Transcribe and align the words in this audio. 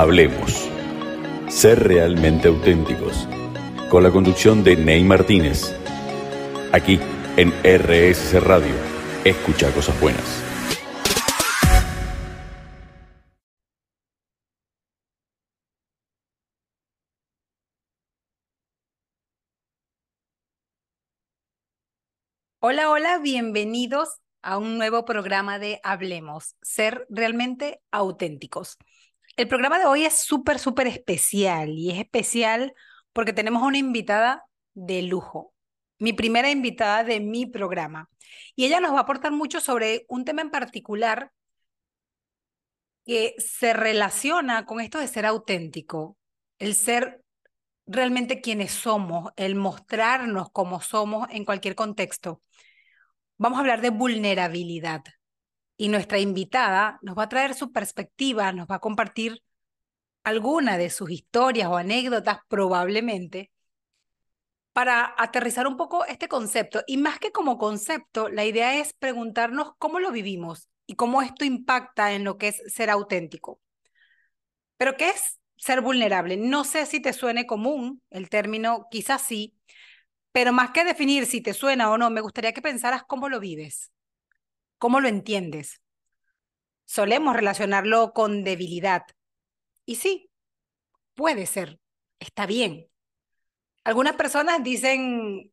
Hablemos. 0.00 0.70
Ser 1.48 1.88
realmente 1.88 2.46
auténticos. 2.46 3.26
Con 3.90 4.04
la 4.04 4.12
conducción 4.12 4.62
de 4.62 4.76
Ney 4.76 5.02
Martínez. 5.02 5.74
Aquí 6.70 7.00
en 7.36 7.52
RSC 7.64 8.38
Radio. 8.38 8.76
Escucha 9.24 9.72
cosas 9.72 10.00
buenas. 10.00 10.22
Hola, 22.60 22.88
hola, 22.90 23.18
bienvenidos 23.18 24.20
a 24.42 24.58
un 24.58 24.78
nuevo 24.78 25.04
programa 25.04 25.58
de 25.58 25.80
Hablemos, 25.82 26.54
ser 26.62 27.04
realmente 27.10 27.82
auténticos. 27.90 28.78
El 29.38 29.46
programa 29.46 29.78
de 29.78 29.86
hoy 29.86 30.04
es 30.04 30.14
súper, 30.14 30.58
súper 30.58 30.88
especial 30.88 31.70
y 31.70 31.92
es 31.92 32.00
especial 32.00 32.74
porque 33.12 33.32
tenemos 33.32 33.62
una 33.62 33.78
invitada 33.78 34.44
de 34.74 35.00
lujo, 35.02 35.54
mi 36.00 36.12
primera 36.12 36.50
invitada 36.50 37.04
de 37.04 37.20
mi 37.20 37.46
programa. 37.46 38.10
Y 38.56 38.64
ella 38.64 38.80
nos 38.80 38.92
va 38.92 38.98
a 38.98 39.02
aportar 39.02 39.30
mucho 39.30 39.60
sobre 39.60 40.04
un 40.08 40.24
tema 40.24 40.42
en 40.42 40.50
particular 40.50 41.30
que 43.06 43.36
se 43.38 43.74
relaciona 43.74 44.66
con 44.66 44.80
esto 44.80 44.98
de 44.98 45.06
ser 45.06 45.24
auténtico, 45.24 46.18
el 46.58 46.74
ser 46.74 47.22
realmente 47.86 48.40
quienes 48.40 48.72
somos, 48.72 49.30
el 49.36 49.54
mostrarnos 49.54 50.50
como 50.50 50.80
somos 50.80 51.28
en 51.30 51.44
cualquier 51.44 51.76
contexto. 51.76 52.42
Vamos 53.36 53.58
a 53.58 53.60
hablar 53.60 53.82
de 53.82 53.90
vulnerabilidad 53.90 55.04
y 55.78 55.88
nuestra 55.88 56.18
invitada 56.18 56.98
nos 57.02 57.16
va 57.16 57.22
a 57.22 57.28
traer 57.30 57.54
su 57.54 57.72
perspectiva, 57.72 58.52
nos 58.52 58.68
va 58.68 58.74
a 58.76 58.80
compartir 58.80 59.42
alguna 60.24 60.76
de 60.76 60.90
sus 60.90 61.10
historias 61.10 61.68
o 61.68 61.76
anécdotas 61.76 62.40
probablemente 62.48 63.50
para 64.72 65.14
aterrizar 65.16 65.66
un 65.66 65.76
poco 65.76 66.04
este 66.04 66.28
concepto. 66.28 66.82
Y 66.86 66.98
más 66.98 67.18
que 67.18 67.32
como 67.32 67.58
concepto, 67.58 68.28
la 68.28 68.44
idea 68.44 68.78
es 68.78 68.92
preguntarnos 68.92 69.72
cómo 69.78 70.00
lo 70.00 70.10
vivimos 70.12 70.68
y 70.86 70.96
cómo 70.96 71.22
esto 71.22 71.44
impacta 71.44 72.12
en 72.12 72.24
lo 72.24 72.38
que 72.38 72.48
es 72.48 72.62
ser 72.66 72.90
auténtico. 72.90 73.60
Pero 74.76 74.96
¿qué 74.96 75.10
es 75.10 75.38
ser 75.56 75.80
vulnerable? 75.80 76.36
No 76.36 76.64
sé 76.64 76.86
si 76.86 77.00
te 77.00 77.12
suene 77.12 77.46
común 77.46 78.02
el 78.10 78.28
término, 78.28 78.86
quizás 78.90 79.22
sí, 79.22 79.56
pero 80.32 80.52
más 80.52 80.70
que 80.72 80.84
definir 80.84 81.26
si 81.26 81.40
te 81.40 81.54
suena 81.54 81.90
o 81.90 81.98
no, 81.98 82.10
me 82.10 82.20
gustaría 82.20 82.52
que 82.52 82.62
pensaras 82.62 83.04
cómo 83.04 83.28
lo 83.28 83.40
vives, 83.40 83.92
cómo 84.78 85.00
lo 85.00 85.08
entiendes. 85.08 85.82
Solemos 86.84 87.36
relacionarlo 87.36 88.12
con 88.12 88.44
debilidad. 88.44 89.02
Y 89.84 89.96
sí, 89.96 90.30
puede 91.14 91.46
ser, 91.46 91.80
está 92.18 92.46
bien. 92.46 92.88
Algunas 93.84 94.16
personas 94.16 94.62
dicen, 94.62 95.52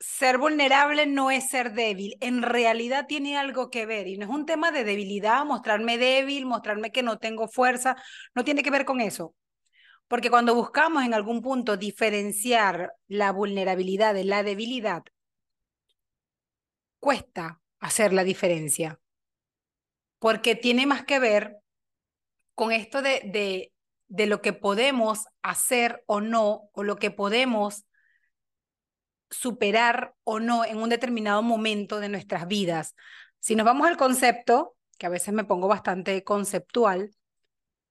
ser 0.00 0.38
vulnerable 0.38 1.06
no 1.06 1.30
es 1.30 1.48
ser 1.48 1.72
débil, 1.72 2.16
en 2.20 2.42
realidad 2.42 3.06
tiene 3.06 3.36
algo 3.38 3.70
que 3.70 3.86
ver 3.86 4.06
y 4.06 4.16
no 4.18 4.24
es 4.26 4.30
un 4.30 4.46
tema 4.46 4.70
de 4.70 4.84
debilidad, 4.84 5.44
mostrarme 5.44 5.98
débil, 5.98 6.46
mostrarme 6.46 6.92
que 6.92 7.02
no 7.02 7.18
tengo 7.18 7.48
fuerza, 7.48 7.96
no 8.34 8.44
tiene 8.44 8.62
que 8.62 8.70
ver 8.70 8.84
con 8.84 9.00
eso. 9.00 9.34
Porque 10.08 10.30
cuando 10.30 10.54
buscamos 10.54 11.04
en 11.04 11.14
algún 11.14 11.40
punto 11.42 11.76
diferenciar 11.76 12.92
la 13.08 13.32
vulnerabilidad 13.32 14.14
de 14.14 14.24
la 14.24 14.42
debilidad, 14.42 15.02
cuesta 17.00 17.60
hacer 17.84 18.14
la 18.14 18.24
diferencia. 18.24 18.98
Porque 20.18 20.56
tiene 20.56 20.86
más 20.86 21.04
que 21.04 21.18
ver 21.18 21.58
con 22.54 22.72
esto 22.72 23.02
de, 23.02 23.20
de, 23.26 23.72
de 24.08 24.26
lo 24.26 24.40
que 24.40 24.54
podemos 24.54 25.26
hacer 25.42 26.02
o 26.06 26.22
no, 26.22 26.70
o 26.72 26.82
lo 26.82 26.96
que 26.96 27.10
podemos 27.10 27.84
superar 29.30 30.14
o 30.24 30.40
no 30.40 30.64
en 30.64 30.78
un 30.78 30.88
determinado 30.88 31.42
momento 31.42 32.00
de 32.00 32.08
nuestras 32.08 32.48
vidas. 32.48 32.94
Si 33.38 33.54
nos 33.54 33.66
vamos 33.66 33.86
al 33.86 33.98
concepto, 33.98 34.76
que 34.98 35.04
a 35.04 35.10
veces 35.10 35.34
me 35.34 35.44
pongo 35.44 35.68
bastante 35.68 36.24
conceptual, 36.24 37.10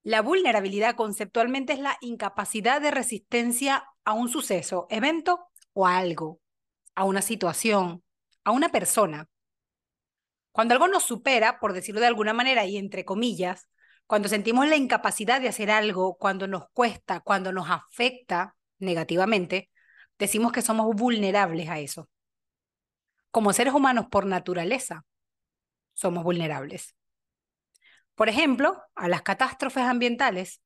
la 0.01 0.23
vulnerabilidad 0.23 0.95
conceptualmente 0.95 1.73
es 1.73 1.79
la 1.79 1.97
incapacidad 2.01 2.81
de 2.81 2.89
resistencia 2.89 3.85
a 4.05 4.13
un 4.13 4.27
suceso, 4.27 4.87
evento 4.89 5.49
o 5.73 5.85
a 5.85 5.97
algo, 5.97 6.39
a 6.95 7.03
una 7.03 7.21
situación, 7.21 8.03
a 8.43 8.51
una 8.51 8.69
persona. 8.69 9.29
Cuando 10.53 10.75
algo 10.75 10.87
nos 10.87 11.03
supera, 11.03 11.59
por 11.59 11.73
decirlo 11.73 11.99
de 11.99 12.07
alguna 12.07 12.31
manera 12.31 12.63
y 12.65 12.77
entre 12.77 13.03
comillas, 13.03 13.67
cuando 14.05 14.29
sentimos 14.29 14.67
la 14.67 14.75
incapacidad 14.75 15.41
de 15.41 15.47
hacer 15.47 15.71
algo, 15.71 16.15
cuando 16.15 16.47
nos 16.47 16.69
cuesta, 16.73 17.21
cuando 17.21 17.51
nos 17.51 17.71
afecta 17.71 18.55
negativamente, 18.77 19.71
decimos 20.19 20.51
que 20.51 20.61
somos 20.61 20.95
vulnerables 20.95 21.69
a 21.69 21.79
eso. 21.79 22.07
Como 23.31 23.51
seres 23.51 23.73
humanos 23.73 24.05
por 24.11 24.27
naturaleza, 24.27 25.05
somos 25.95 26.23
vulnerables. 26.23 26.95
Por 28.13 28.29
ejemplo, 28.29 28.79
a 28.93 29.07
las 29.07 29.23
catástrofes 29.23 29.83
ambientales. 29.83 30.61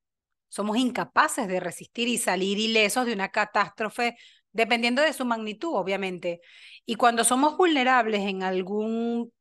Somos 0.49 0.75
incapaces 0.77 1.47
de 1.47 1.61
resistir 1.61 2.09
y 2.09 2.17
salir 2.17 2.59
ilesos 2.59 3.05
de 3.05 3.13
una 3.13 3.29
catástrofe, 3.29 4.17
dependiendo 4.51 5.01
de 5.01 5.13
su 5.13 5.23
magnitud, 5.23 5.75
obviamente. 5.75 6.41
Y 6.85 6.95
cuando 6.95 7.23
somos 7.23 7.55
vulnerables 7.55 8.21
en 8.21 8.43
algún 8.43 9.31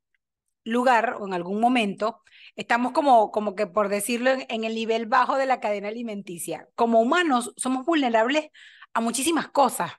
lugar 0.66 1.16
o 1.20 1.26
en 1.26 1.34
algún 1.34 1.60
momento, 1.60 2.22
estamos 2.56 2.92
como, 2.92 3.30
como 3.30 3.54
que, 3.54 3.66
por 3.66 3.88
decirlo, 3.88 4.30
en, 4.30 4.46
en 4.48 4.64
el 4.64 4.74
nivel 4.74 5.06
bajo 5.06 5.36
de 5.36 5.46
la 5.46 5.60
cadena 5.60 5.88
alimenticia. 5.88 6.68
Como 6.74 7.00
humanos, 7.00 7.52
somos 7.56 7.86
vulnerables 7.86 8.50
a 8.94 9.00
muchísimas 9.00 9.48
cosas, 9.48 9.92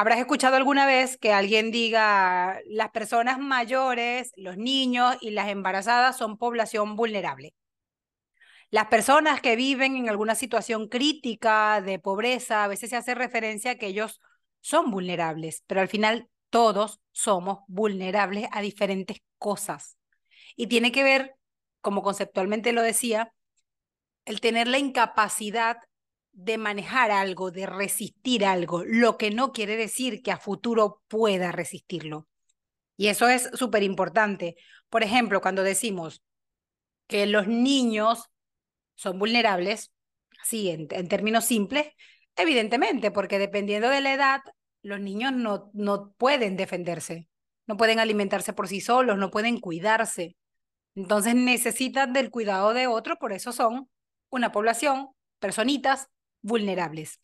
Habrás 0.00 0.20
escuchado 0.20 0.54
alguna 0.54 0.86
vez 0.86 1.16
que 1.18 1.32
alguien 1.32 1.72
diga, 1.72 2.60
las 2.66 2.90
personas 2.90 3.40
mayores, 3.40 4.30
los 4.36 4.56
niños 4.56 5.16
y 5.20 5.30
las 5.30 5.48
embarazadas 5.48 6.16
son 6.16 6.38
población 6.38 6.94
vulnerable. 6.94 7.52
Las 8.70 8.86
personas 8.86 9.40
que 9.40 9.56
viven 9.56 9.96
en 9.96 10.08
alguna 10.08 10.36
situación 10.36 10.86
crítica 10.86 11.80
de 11.80 11.98
pobreza, 11.98 12.62
a 12.62 12.68
veces 12.68 12.90
se 12.90 12.96
hace 12.96 13.16
referencia 13.16 13.72
a 13.72 13.74
que 13.74 13.88
ellos 13.88 14.20
son 14.60 14.92
vulnerables, 14.92 15.64
pero 15.66 15.80
al 15.80 15.88
final 15.88 16.28
todos 16.50 17.00
somos 17.12 17.60
vulnerables 17.68 18.48
a 18.52 18.60
diferentes 18.60 19.18
cosas. 19.38 19.96
Y 20.56 20.66
tiene 20.66 20.92
que 20.92 21.04
ver, 21.04 21.34
como 21.80 22.02
conceptualmente 22.02 22.72
lo 22.72 22.82
decía, 22.82 23.32
el 24.24 24.40
tener 24.40 24.68
la 24.68 24.78
incapacidad 24.78 25.78
de 26.32 26.58
manejar 26.58 27.10
algo, 27.10 27.50
de 27.50 27.66
resistir 27.66 28.44
algo, 28.44 28.84
lo 28.84 29.18
que 29.18 29.30
no 29.30 29.52
quiere 29.52 29.76
decir 29.76 30.22
que 30.22 30.30
a 30.30 30.38
futuro 30.38 31.02
pueda 31.08 31.50
resistirlo. 31.50 32.28
Y 32.96 33.08
eso 33.08 33.28
es 33.28 33.50
súper 33.54 33.82
importante. 33.82 34.56
Por 34.88 35.02
ejemplo, 35.02 35.40
cuando 35.40 35.62
decimos 35.62 36.22
que 37.06 37.26
los 37.26 37.46
niños 37.46 38.30
son 38.94 39.18
vulnerables, 39.18 39.92
así 40.42 40.70
en, 40.70 40.88
términos 41.08 41.44
simples, 41.44 41.88
evidentemente, 42.36 43.10
porque 43.10 43.38
dependiendo 43.38 43.88
de 43.88 44.00
la 44.00 44.12
edad, 44.12 44.40
los 44.88 45.00
niños 45.00 45.32
no, 45.32 45.70
no 45.74 46.12
pueden 46.12 46.56
defenderse, 46.56 47.28
no 47.66 47.76
pueden 47.76 48.00
alimentarse 48.00 48.52
por 48.52 48.68
sí 48.68 48.80
solos, 48.80 49.18
no 49.18 49.30
pueden 49.30 49.60
cuidarse. 49.60 50.36
Entonces 50.94 51.34
necesitan 51.34 52.12
del 52.12 52.30
cuidado 52.30 52.74
de 52.74 52.86
otro, 52.86 53.16
por 53.18 53.32
eso 53.32 53.52
son 53.52 53.88
una 54.30 54.50
población, 54.50 55.10
personitas 55.38 56.08
vulnerables. 56.40 57.20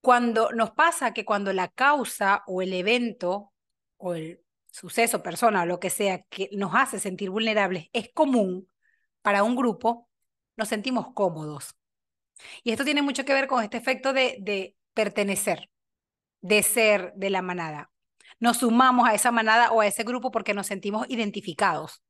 Cuando 0.00 0.50
nos 0.52 0.72
pasa 0.72 1.12
que 1.14 1.24
cuando 1.24 1.52
la 1.52 1.68
causa 1.68 2.42
o 2.46 2.62
el 2.62 2.72
evento 2.72 3.52
o 3.96 4.14
el 4.14 4.42
suceso, 4.70 5.22
persona 5.22 5.62
o 5.62 5.66
lo 5.66 5.78
que 5.78 5.90
sea 5.90 6.22
que 6.22 6.48
nos 6.52 6.74
hace 6.74 6.98
sentir 6.98 7.30
vulnerables 7.30 7.88
es 7.92 8.10
común 8.12 8.68
para 9.22 9.42
un 9.42 9.56
grupo, 9.56 10.08
nos 10.56 10.68
sentimos 10.68 11.12
cómodos. 11.14 11.76
Y 12.64 12.72
esto 12.72 12.84
tiene 12.84 13.02
mucho 13.02 13.24
que 13.24 13.34
ver 13.34 13.46
con 13.46 13.62
este 13.62 13.76
efecto 13.76 14.12
de, 14.12 14.38
de 14.40 14.76
pertenecer, 14.94 15.70
de 16.40 16.62
ser 16.62 17.12
de 17.14 17.30
la 17.30 17.42
manada. 17.42 17.90
Nos 18.38 18.58
sumamos 18.58 19.08
a 19.08 19.14
esa 19.14 19.30
manada 19.32 19.70
o 19.72 19.80
a 19.80 19.86
ese 19.86 20.04
grupo 20.04 20.30
porque 20.30 20.54
nos 20.54 20.66
sentimos 20.66 21.06
identificados. 21.08 22.02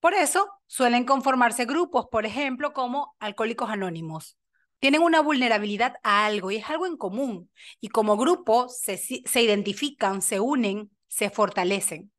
Por 0.00 0.14
eso 0.14 0.50
suelen 0.66 1.04
conformarse 1.04 1.64
grupos, 1.64 2.06
por 2.10 2.26
ejemplo, 2.26 2.72
como 2.72 3.14
Alcohólicos 3.20 3.70
Anónimos. 3.70 4.36
Tienen 4.80 5.02
una 5.02 5.20
vulnerabilidad 5.20 5.94
a 6.02 6.26
algo 6.26 6.50
y 6.50 6.56
es 6.56 6.68
algo 6.68 6.86
en 6.86 6.96
común. 6.96 7.50
Y 7.80 7.88
como 7.88 8.16
grupo 8.16 8.68
se, 8.68 8.96
se 8.98 9.42
identifican, 9.42 10.20
se 10.20 10.40
unen, 10.40 10.90
se 11.06 11.30
fortalecen. 11.30 12.10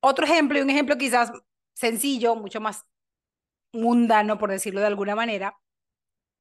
Otro 0.00 0.26
ejemplo, 0.26 0.58
y 0.58 0.62
un 0.62 0.70
ejemplo 0.70 0.98
quizás 0.98 1.30
sencillo, 1.72 2.34
mucho 2.34 2.60
más 2.60 2.84
mundano, 3.72 4.38
por 4.38 4.50
decirlo 4.50 4.80
de 4.80 4.86
alguna 4.86 5.14
manera. 5.14 5.56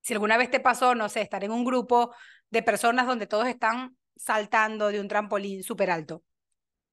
Si 0.06 0.14
alguna 0.14 0.38
vez 0.38 0.52
te 0.52 0.60
pasó, 0.60 0.94
no 0.94 1.10
sé, 1.10 1.22
estar 1.22 1.44
en 1.44 1.50
un 1.50 1.66
grupo 1.66 2.14
de 2.52 2.62
personas 2.62 3.08
donde 3.08 3.26
todos 3.26 3.48
están 3.48 3.98
saltando 4.16 4.90
de 4.90 5.00
un 5.00 5.08
trampolín 5.08 5.64
súper 5.64 5.90
alto. 5.90 6.24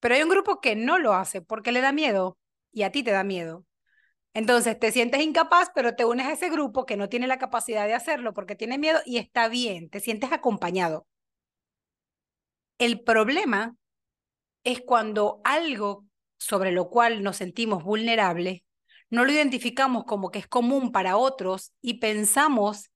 Pero 0.00 0.14
hay 0.14 0.22
un 0.22 0.30
grupo 0.30 0.62
que 0.62 0.76
no 0.76 0.98
lo 0.98 1.12
hace 1.12 1.42
porque 1.42 1.72
le 1.72 1.82
da 1.82 1.92
miedo, 1.92 2.38
y 2.72 2.84
a 2.84 2.90
ti 2.90 3.02
te 3.02 3.10
da 3.10 3.22
miedo. 3.22 3.66
Entonces 4.32 4.78
te 4.78 4.92
sientes 4.92 5.20
incapaz, 5.20 5.68
pero 5.74 5.94
te 5.94 6.06
unes 6.06 6.26
a 6.26 6.32
ese 6.32 6.48
grupo 6.48 6.86
que 6.86 6.96
no 6.96 7.10
tiene 7.10 7.26
la 7.26 7.38
capacidad 7.38 7.86
de 7.86 7.92
hacerlo 7.92 8.32
porque 8.32 8.56
tiene 8.56 8.78
miedo 8.78 9.00
y 9.04 9.18
está 9.18 9.48
bien, 9.48 9.90
te 9.90 10.00
sientes 10.00 10.32
acompañado. 10.32 11.06
El 12.78 13.02
problema 13.02 13.76
es 14.64 14.80
cuando 14.80 15.42
algo 15.44 16.06
sobre 16.38 16.72
lo 16.72 16.88
cual 16.88 17.22
nos 17.22 17.36
sentimos 17.36 17.84
vulnerables, 17.84 18.62
no 19.10 19.26
lo 19.26 19.32
identificamos 19.32 20.04
como 20.04 20.30
que 20.30 20.38
es 20.38 20.46
común 20.46 20.92
para 20.92 21.18
otros 21.18 21.74
y 21.82 22.00
pensamos 22.00 22.88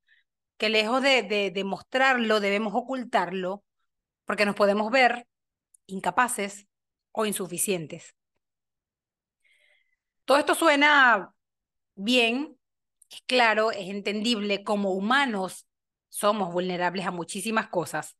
que 0.56 0.68
lejos 0.68 1.02
de, 1.02 1.62
mostrarlo 1.64 2.40
debemos 2.40 2.74
ocultarlo 2.74 3.64
porque 4.24 4.46
nos 4.46 4.54
podemos 4.54 4.90
ver 4.90 5.26
incapaces 5.86 6.66
o 7.12 7.26
insuficientes. 7.26 8.14
Todo 10.24 10.38
esto 10.38 10.54
suena 10.54 11.34
bien, 11.94 12.58
es 13.10 13.22
claro, 13.26 13.70
es 13.70 13.88
entendible, 13.88 14.64
como 14.64 14.92
humanos 14.92 15.66
somos 16.08 16.52
vulnerables 16.52 17.06
a 17.06 17.12
muchísimas 17.12 17.68
cosas. 17.68 18.16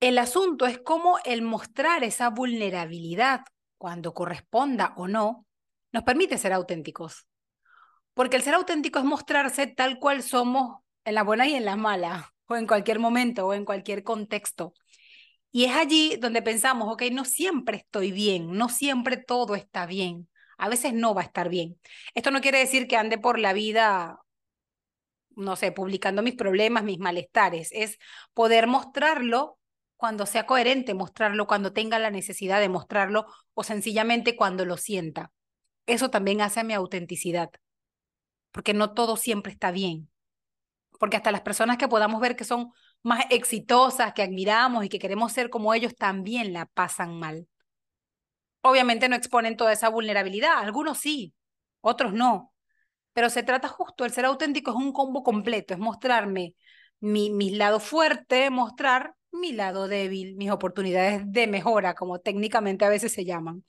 El 0.00 0.18
asunto 0.18 0.66
es 0.66 0.78
cómo 0.78 1.18
el 1.24 1.42
mostrar 1.42 2.04
esa 2.04 2.28
vulnerabilidad, 2.28 3.42
cuando 3.78 4.12
corresponda 4.12 4.92
o 4.96 5.08
no, 5.08 5.46
nos 5.92 6.02
permite 6.02 6.38
ser 6.38 6.52
auténticos. 6.52 7.26
Porque 8.14 8.36
el 8.36 8.42
ser 8.42 8.54
auténtico 8.54 8.98
es 8.98 9.04
mostrarse 9.04 9.66
tal 9.66 9.98
cual 9.98 10.22
somos 10.22 10.78
en 11.04 11.14
la 11.14 11.22
buena 11.22 11.46
y 11.46 11.54
en 11.54 11.64
la 11.64 11.76
mala, 11.76 12.32
o 12.46 12.56
en 12.56 12.66
cualquier 12.66 12.98
momento, 12.98 13.46
o 13.46 13.54
en 13.54 13.64
cualquier 13.64 14.02
contexto. 14.04 14.74
Y 15.50 15.64
es 15.64 15.72
allí 15.72 16.16
donde 16.16 16.42
pensamos, 16.42 16.88
ok, 16.92 17.02
no 17.12 17.24
siempre 17.24 17.78
estoy 17.78 18.12
bien, 18.12 18.52
no 18.52 18.68
siempre 18.68 19.16
todo 19.18 19.54
está 19.54 19.86
bien 19.86 20.28
a 20.62 20.68
veces 20.68 20.94
no 20.94 21.12
va 21.12 21.22
a 21.22 21.24
estar 21.24 21.48
bien. 21.48 21.80
Esto 22.14 22.30
no 22.30 22.40
quiere 22.40 22.58
decir 22.58 22.86
que 22.86 22.96
ande 22.96 23.18
por 23.18 23.36
la 23.36 23.52
vida, 23.52 24.20
no 25.34 25.56
sé, 25.56 25.72
publicando 25.72 26.22
mis 26.22 26.36
problemas, 26.36 26.84
mis 26.84 27.00
malestares, 27.00 27.70
es 27.72 27.98
poder 28.32 28.68
mostrarlo 28.68 29.58
cuando 29.96 30.24
sea 30.24 30.46
coherente, 30.46 30.94
mostrarlo 30.94 31.48
cuando 31.48 31.72
tenga 31.72 31.98
la 31.98 32.10
necesidad 32.12 32.60
de 32.60 32.68
mostrarlo 32.68 33.26
o 33.54 33.64
sencillamente 33.64 34.36
cuando 34.36 34.64
lo 34.64 34.76
sienta. 34.76 35.32
Eso 35.86 36.10
también 36.10 36.40
hace 36.40 36.60
a 36.60 36.64
mi 36.64 36.74
autenticidad, 36.74 37.50
porque 38.52 38.74
no 38.74 38.92
todo 38.94 39.16
siempre 39.16 39.52
está 39.52 39.70
bien. 39.70 40.10
Porque 40.98 41.16
hasta 41.16 41.32
las 41.32 41.42
personas 41.42 41.78
que 41.78 41.88
podamos 41.88 42.20
ver 42.20 42.36
que 42.36 42.44
son 42.44 42.70
más 43.02 43.24
exitosas, 43.30 44.12
que 44.12 44.22
admiramos 44.22 44.84
y 44.84 44.88
que 44.88 44.98
queremos 44.98 45.32
ser 45.32 45.50
como 45.50 45.74
ellos, 45.74 45.96
también 45.96 46.52
la 46.52 46.66
pasan 46.66 47.18
mal. 47.18 47.48
Obviamente 48.60 49.08
no 49.08 49.16
exponen 49.16 49.56
toda 49.56 49.72
esa 49.72 49.88
vulnerabilidad, 49.88 50.58
algunos 50.58 50.98
sí, 50.98 51.34
otros 51.80 52.12
no. 52.12 52.52
Pero 53.12 53.30
se 53.30 53.42
trata 53.42 53.68
justo, 53.68 54.04
el 54.04 54.12
ser 54.12 54.24
auténtico 54.24 54.70
es 54.70 54.76
un 54.76 54.92
combo 54.92 55.22
completo, 55.22 55.74
es 55.74 55.80
mostrarme 55.80 56.54
mi, 57.00 57.50
lado 57.50 57.80
fuerte, 57.80 58.50
mostrar 58.50 59.14
mi 59.32 59.52
lado 59.52 59.88
débil, 59.88 60.36
mis 60.36 60.50
oportunidades 60.50 61.22
de 61.26 61.46
mejora, 61.46 61.94
como 61.94 62.20
técnicamente 62.20 62.84
a 62.84 62.88
veces 62.88 63.12
se 63.12 63.24
llaman. 63.24 63.64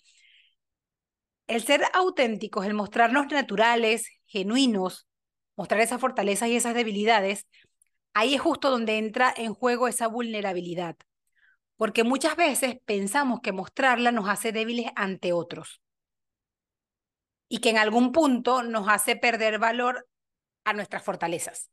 El 1.54 1.64
ser 1.64 1.84
auténtico 1.94 2.64
es 2.64 2.70
el 2.70 2.74
mostrarnos 2.74 3.28
naturales, 3.28 4.10
genuinos, 4.26 5.08
mostrar 5.56 5.82
esas 5.82 6.02
fortalezas 6.02 6.50
y 6.50 6.56
esas 6.56 6.74
debilidades. 6.74 7.46
Ahí 8.16 8.34
es 8.34 8.42
justo 8.42 8.72
donde 8.72 8.98
entra 8.98 9.32
en 9.38 9.54
juego 9.54 9.88
esa 9.88 10.08
vulnerabilidad 10.08 10.96
porque 11.78 12.04
muchas 12.04 12.36
veces 12.36 12.78
pensamos 12.86 13.40
que 13.42 13.52
mostrarla 13.52 14.12
nos 14.12 14.28
hace 14.28 14.52
débiles 14.52 14.88
ante 14.96 15.32
otros 15.32 15.80
y 17.48 17.60
que 17.60 17.70
en 17.70 17.78
algún 17.78 18.12
punto 18.12 18.64
nos 18.64 18.90
hace 18.90 19.16
perder 19.16 19.60
valor 19.60 20.08
a 20.64 20.74
nuestras 20.74 21.04
fortalezas, 21.04 21.70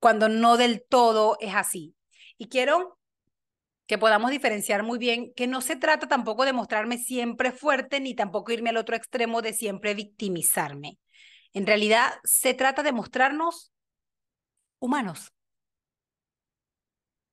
cuando 0.00 0.28
no 0.28 0.56
del 0.56 0.84
todo 0.84 1.36
es 1.38 1.54
así. 1.54 1.94
Y 2.38 2.48
quiero 2.48 2.97
que 3.88 3.98
podamos 3.98 4.30
diferenciar 4.30 4.84
muy 4.84 4.98
bien 4.98 5.32
que 5.34 5.48
no 5.48 5.60
se 5.60 5.74
trata 5.74 6.06
tampoco 6.06 6.44
de 6.44 6.52
mostrarme 6.52 6.98
siempre 6.98 7.50
fuerte 7.50 7.98
ni 7.98 8.14
tampoco 8.14 8.52
irme 8.52 8.70
al 8.70 8.76
otro 8.76 8.94
extremo 8.94 9.42
de 9.42 9.52
siempre 9.52 9.94
victimizarme. 9.94 10.98
En 11.52 11.66
realidad 11.66 12.12
se 12.22 12.54
trata 12.54 12.84
de 12.84 12.92
mostrarnos 12.92 13.72
humanos 14.78 15.32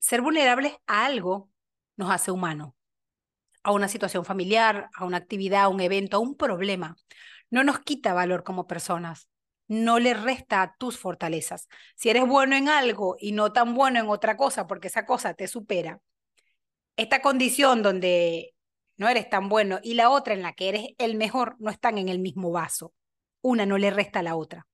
ser 0.06 0.22
vulnerables 0.22 0.78
a 0.86 1.06
algo 1.06 1.50
nos 1.98 2.12
hace 2.12 2.30
humanos, 2.30 2.74
a 3.64 3.72
una 3.72 3.88
situación 3.88 4.24
familiar, 4.24 4.90
a 4.96 5.04
una 5.04 5.18
actividad, 5.18 5.64
a 5.64 5.68
un 5.68 5.82
evento, 5.82 6.18
a 6.18 6.20
un 6.20 6.36
problema. 6.36 6.96
No 7.50 7.64
nos 7.64 7.80
quita 7.80 8.14
valor 8.14 8.44
como 8.44 8.68
personas, 8.68 9.28
no 9.68 9.98
le 9.98 10.14
resta 10.14 10.62
a 10.62 10.76
tus 10.76 11.00
fortalezas. 11.00 11.68
Si 11.96 12.10
eres 12.12 12.28
bueno 12.28 12.56
en 12.56 12.70
algo 12.70 13.16
y 13.20 13.32
no 13.32 13.52
tan 13.52 13.74
bueno 13.74 14.00
en 14.00 14.08
otra 14.08 14.38
cosa 14.38 14.68
porque 14.68 14.90
esa 14.90 15.08
cosa 15.08 15.34
te 15.34 15.48
supera, 15.48 16.00
esta 16.98 17.22
condición 17.22 17.84
donde 17.84 18.56
no 18.98 19.08
eres 19.10 19.30
tan 19.30 19.50
bueno 19.50 19.80
y 19.84 19.96
la 19.96 20.10
otra 20.10 20.34
en 20.34 20.42
la 20.42 20.54
que 20.54 20.70
eres 20.70 20.88
el 20.98 21.16
mejor 21.16 21.56
no 21.60 21.70
están 21.70 21.98
en 21.98 22.10
el 22.10 22.20
mismo 22.20 22.52
vaso. 22.52 22.94
Una 23.42 23.66
no 23.66 23.78
le 23.78 23.92
resta 23.92 24.20
a 24.20 24.24
la 24.24 24.36
otra. 24.36 24.68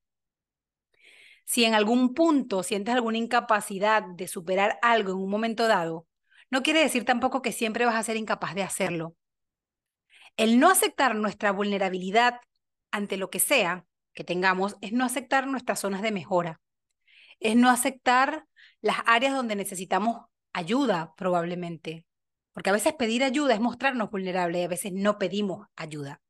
Si 1.45 1.65
en 1.65 1.73
algún 1.73 2.13
punto 2.13 2.63
sientes 2.63 2.93
alguna 2.93 3.17
incapacidad 3.17 4.03
de 4.03 4.27
superar 4.27 4.77
algo 4.81 5.11
en 5.11 5.17
un 5.17 5.29
momento 5.29 5.67
dado, 5.67 6.07
no 6.49 6.63
quiere 6.63 6.81
decir 6.81 7.03
tampoco 7.03 7.41
que 7.41 7.51
siempre 7.51 7.85
vas 7.85 7.95
a 7.95 8.03
ser 8.03 8.17
incapaz 8.17 8.55
de 8.55 8.63
hacerlo. 8.63 9.15
El 10.37 10.59
no 10.59 10.69
aceptar 10.69 11.15
nuestra 11.15 11.51
vulnerabilidad 11.51 12.39
ante 12.91 13.17
lo 13.17 13.29
que 13.29 13.39
sea 13.39 13.85
que 14.13 14.23
tengamos 14.23 14.77
es 14.81 14.91
no 14.91 15.05
aceptar 15.05 15.47
nuestras 15.47 15.79
zonas 15.79 16.01
de 16.01 16.11
mejora, 16.11 16.61
es 17.39 17.55
no 17.55 17.69
aceptar 17.69 18.45
las 18.81 18.97
áreas 19.05 19.33
donde 19.33 19.55
necesitamos 19.55 20.25
ayuda 20.53 21.13
probablemente, 21.15 22.05
porque 22.53 22.69
a 22.69 22.73
veces 22.73 22.93
pedir 22.93 23.23
ayuda 23.23 23.53
es 23.53 23.59
mostrarnos 23.59 24.11
vulnerables 24.11 24.65
a 24.65 24.67
veces 24.67 24.91
no 24.93 25.17
pedimos 25.17 25.67
ayuda 25.75 26.21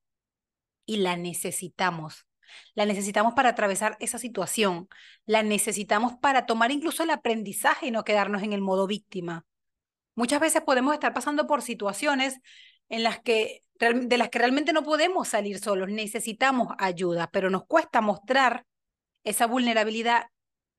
y 0.86 0.98
la 0.98 1.16
necesitamos. 1.16 2.26
La 2.76 2.86
necesitamos 2.86 3.34
para 3.34 3.50
atravesar 3.50 3.96
esa 4.02 4.18
situación. 4.18 4.90
La 5.26 5.42
necesitamos 5.42 6.14
para 6.22 6.46
tomar 6.46 6.72
incluso 6.72 7.04
el 7.04 7.10
aprendizaje 7.12 7.88
y 7.88 7.92
no 7.92 8.04
quedarnos 8.04 8.44
en 8.44 8.52
el 8.52 8.62
modo 8.62 8.88
víctima. 8.88 9.46
Muchas 10.16 10.42
veces 10.42 10.62
podemos 10.62 10.94
estar 10.94 11.14
pasando 11.14 11.48
por 11.48 11.62
situaciones 11.62 12.40
en 12.90 13.04
las 13.04 13.20
que 13.22 13.62
de 13.80 14.18
las 14.20 14.30
que 14.30 14.38
realmente 14.38 14.74
no 14.74 14.84
podemos 14.84 15.30
salir 15.30 15.58
solos, 15.58 15.90
necesitamos 15.90 16.68
ayuda, 16.78 17.32
pero 17.32 17.50
nos 17.50 17.66
cuesta 17.66 18.00
mostrar 18.00 18.66
esa 19.24 19.48
vulnerabilidad 19.48 20.28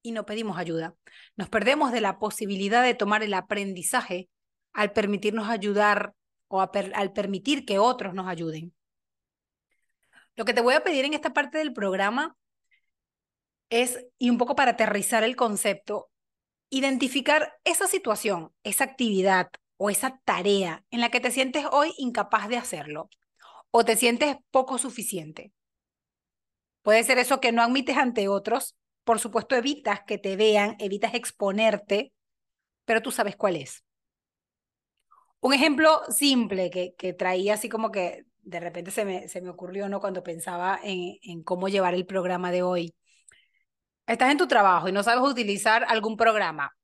y 0.03 0.13
no 0.13 0.25
pedimos 0.25 0.57
ayuda. 0.57 0.95
Nos 1.37 1.49
perdemos 1.49 1.91
de 1.91 2.01
la 2.01 2.21
posibilidad 2.21 2.83
de 2.83 2.95
tomar 2.95 3.25
el 3.25 3.35
aprendizaje 3.35 4.29
al 4.73 4.93
permitirnos 4.93 5.49
ayudar 5.49 6.14
o 6.49 6.61
al 6.61 7.12
permitir 7.12 7.64
que 7.64 7.79
otros 7.79 8.14
nos 8.14 8.26
ayuden. 8.26 8.75
Lo 10.35 10.45
que 10.45 10.55
te 10.55 10.61
voy 10.61 10.75
a 10.75 10.85
pedir 10.85 11.05
en 11.05 11.14
esta 11.14 11.33
parte 11.33 11.59
del 11.59 11.73
programa 11.73 12.37
es, 13.71 14.07
y 14.19 14.31
un 14.31 14.38
poco 14.38 14.55
para 14.55 14.73
aterrizar 14.73 15.25
el 15.25 15.37
concepto, 15.37 16.11
identificar 16.71 17.55
esa 17.64 17.87
situación, 17.87 18.52
esa 18.62 18.85
actividad 18.85 19.50
o 19.76 19.91
esa 19.91 20.21
tarea 20.25 20.85
en 20.91 21.00
la 21.00 21.11
que 21.11 21.21
te 21.21 21.31
sientes 21.31 21.67
hoy 21.71 21.93
incapaz 21.99 22.49
de 22.49 22.57
hacerlo 22.57 23.11
o 23.71 23.85
te 23.85 23.97
sientes 23.97 24.37
poco 24.50 24.79
suficiente. 24.79 25.52
Puede 26.83 27.05
ser 27.05 27.19
eso 27.19 27.41
que 27.41 27.52
no 27.52 27.62
admites 27.62 27.97
ante 27.97 28.29
otros, 28.29 28.76
por 29.05 29.19
supuesto 29.19 29.57
evitas 29.57 30.02
que 30.07 30.19
te 30.19 30.37
vean, 30.37 30.76
evitas 30.79 31.14
exponerte, 31.14 32.12
pero 32.85 33.02
tú 33.02 33.11
sabes 33.11 33.37
cuál 33.37 33.57
es. 33.57 33.85
Un 35.43 35.53
ejemplo 35.55 36.03
simple 36.09 36.71
que, 36.71 36.95
que 36.97 37.13
traía 37.13 37.55
así 37.55 37.69
como 37.69 37.91
que 37.91 38.27
de 38.43 38.61
repente 38.61 38.91
se 38.93 39.05
me, 39.05 39.29
se 39.29 39.41
me 39.41 39.51
ocurrió, 39.51 39.89
¿no? 39.89 40.01
Cuando 40.01 40.23
pensaba 40.23 40.79
en, 40.83 41.19
en 41.23 41.43
cómo 41.43 41.69
llevar 41.69 41.95
el 41.95 42.07
programa 42.07 42.53
de 42.53 42.63
hoy. 42.63 42.95
Estás 44.07 44.31
en 44.31 44.39
tu 44.39 44.47
trabajo 44.47 44.89
y 44.89 44.93
no 44.93 45.03
sabes 45.03 45.29
utilizar 45.29 45.85
algún 45.89 46.17
programa 46.17 46.77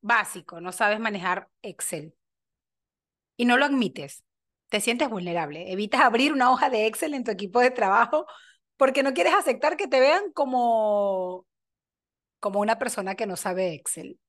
básico, 0.00 0.60
no 0.60 0.70
sabes 0.72 1.00
manejar 1.00 1.48
Excel 1.62 2.14
y 3.36 3.44
no 3.46 3.56
lo 3.56 3.64
admites, 3.64 4.24
te 4.68 4.80
sientes 4.80 5.08
vulnerable. 5.08 5.72
Evitas 5.72 6.00
abrir 6.02 6.32
una 6.32 6.50
hoja 6.52 6.70
de 6.70 6.86
Excel 6.86 7.14
en 7.14 7.24
tu 7.24 7.30
equipo 7.30 7.60
de 7.60 7.70
trabajo 7.70 8.26
porque 8.76 9.02
no 9.02 9.14
quieres 9.14 9.34
aceptar 9.34 9.76
que 9.76 9.88
te 9.88 10.00
vean 10.00 10.32
como, 10.32 11.46
como 12.40 12.60
una 12.60 12.78
persona 12.78 13.14
que 13.16 13.26
no 13.26 13.36
sabe 13.36 13.74
Excel. 13.74 14.20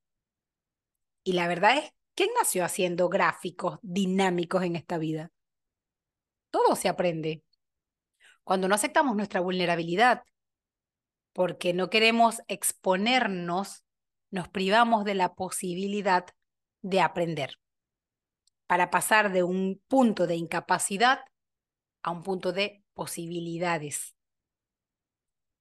Y 1.23 1.33
la 1.33 1.47
verdad 1.47 1.77
es, 1.77 1.91
¿quién 2.15 2.29
nació 2.39 2.65
haciendo 2.65 3.09
gráficos 3.09 3.79
dinámicos 3.81 4.63
en 4.63 4.75
esta 4.75 4.97
vida? 4.97 5.31
todo 6.55 6.77
se 6.77 6.87
aprende. 6.87 7.43
Cuando 8.45 8.69
no 8.69 8.75
aceptamos 8.75 9.17
nuestra 9.17 9.41
vulnerabilidad, 9.41 10.23
porque 11.33 11.73
no 11.73 11.89
queremos 11.89 12.41
exponernos, 12.47 13.83
nos 14.31 14.47
privamos 14.47 15.03
de 15.03 15.15
la 15.15 15.35
posibilidad 15.35 16.25
de 16.81 17.01
aprender, 17.01 17.59
para 18.67 18.89
pasar 18.89 19.33
de 19.33 19.43
un 19.43 19.81
punto 19.89 20.27
de 20.27 20.37
incapacidad 20.37 21.19
a 22.03 22.11
un 22.11 22.23
punto 22.23 22.53
de 22.53 22.85
posibilidades. 22.93 24.15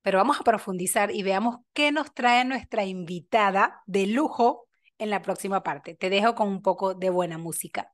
Pero 0.02 0.18
vamos 0.18 0.38
a 0.38 0.44
profundizar 0.44 1.11
y 1.11 1.25
veamos 1.25 1.56
qué 1.73 1.90
nos 1.90 2.14
trae 2.14 2.44
nuestra 2.44 2.84
invitada 2.84 3.82
de 3.87 4.06
lujo 4.06 4.63
en 4.98 5.10
la 5.10 5.22
próxima 5.22 5.62
parte. 5.62 5.94
Te 5.94 6.10
dejo 6.10 6.34
con 6.34 6.48
un 6.48 6.62
poco 6.62 6.94
de 6.94 7.10
buena 7.10 7.38
música. 7.38 7.92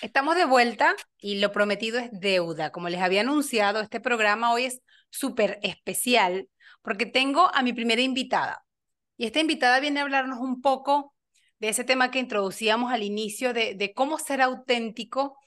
Estamos 0.00 0.36
de 0.36 0.44
vuelta 0.44 0.94
y 1.18 1.38
lo 1.40 1.52
prometido 1.52 1.98
es 1.98 2.10
deuda. 2.12 2.70
Como 2.72 2.88
les 2.88 3.00
había 3.00 3.22
anunciado, 3.22 3.80
este 3.80 4.00
programa 4.00 4.52
hoy 4.52 4.64
es 4.66 4.82
súper 5.10 5.58
especial 5.62 6.48
porque 6.82 7.06
tengo 7.06 7.50
a 7.54 7.62
mi 7.62 7.72
primera 7.72 8.02
invitada. 8.02 8.66
Y 9.16 9.26
esta 9.26 9.40
invitada 9.40 9.80
viene 9.80 10.00
a 10.00 10.02
hablarnos 10.02 10.40
un 10.40 10.60
poco 10.60 11.14
de 11.58 11.68
ese 11.70 11.84
tema 11.84 12.10
que 12.10 12.18
introducíamos 12.18 12.92
al 12.92 13.02
inicio 13.02 13.54
de, 13.54 13.74
de 13.74 13.94
cómo 13.94 14.18
ser 14.18 14.42
auténtico 14.42 15.38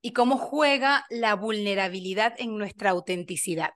y 0.00 0.12
cómo 0.12 0.38
juega 0.38 1.06
la 1.10 1.34
vulnerabilidad 1.34 2.34
en 2.38 2.56
nuestra 2.56 2.90
autenticidad. 2.90 3.72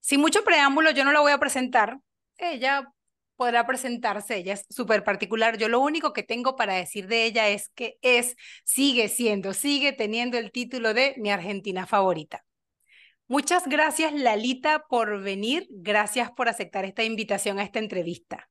Sin 0.00 0.20
mucho 0.20 0.44
preámbulo, 0.44 0.90
yo 0.90 1.04
no 1.04 1.12
la 1.12 1.20
voy 1.20 1.32
a 1.32 1.38
presentar. 1.38 1.98
Ella 2.36 2.92
podrá 3.36 3.66
presentarse, 3.66 4.36
ella 4.36 4.54
es 4.54 4.66
súper 4.68 5.04
particular. 5.04 5.58
Yo 5.58 5.68
lo 5.68 5.80
único 5.80 6.12
que 6.12 6.22
tengo 6.24 6.56
para 6.56 6.74
decir 6.74 7.06
de 7.06 7.24
ella 7.24 7.48
es 7.48 7.68
que 7.70 7.98
es, 8.02 8.34
sigue 8.64 9.08
siendo, 9.08 9.54
sigue 9.54 9.92
teniendo 9.92 10.38
el 10.38 10.50
título 10.50 10.92
de 10.92 11.14
mi 11.18 11.30
Argentina 11.30 11.86
favorita. 11.86 12.44
Muchas 13.28 13.68
gracias, 13.68 14.12
Lalita, 14.12 14.86
por 14.88 15.22
venir. 15.22 15.66
Gracias 15.70 16.30
por 16.32 16.48
aceptar 16.48 16.84
esta 16.84 17.04
invitación 17.04 17.58
a 17.58 17.62
esta 17.62 17.78
entrevista. 17.78 18.50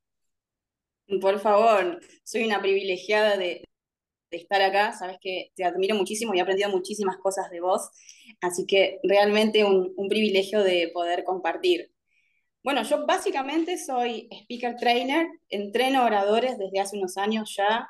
Por 1.20 1.39
favor, 1.39 2.00
soy 2.24 2.46
una 2.46 2.62
privilegiada 2.62 3.38
de, 3.38 3.63
estar 4.36 4.62
acá. 4.62 4.91
Sabes 4.91 5.17
que 5.22 5.51
te 5.55 5.63
admiro 5.63 5.96
muchísimo 5.96 6.34
y 6.34 6.39
he 6.39 6.41
aprendido 6.41 6.69
muchísimas 6.69 7.17
cosas 7.17 7.50
de 7.50 7.62
vos. 7.62 7.89
Así 8.41 8.65
que 8.65 9.00
realmente 9.03 9.63
un, 9.63 9.93
un 9.96 10.10
privilegio 10.10 10.63
de 10.63 10.91
poder 10.93 11.24
compartir. 11.24 11.91
Bueno, 12.63 12.84
yo 12.84 13.05
básicamente 13.05 13.77
soy 13.77 14.27
speaker 14.43 14.75
trainer, 14.75 15.27
entreno 15.48 16.03
oradores 16.03 16.57
desde 16.57 16.81
hace 16.81 16.98
unos 16.98 17.17
años 17.17 17.55
ya, 17.55 17.88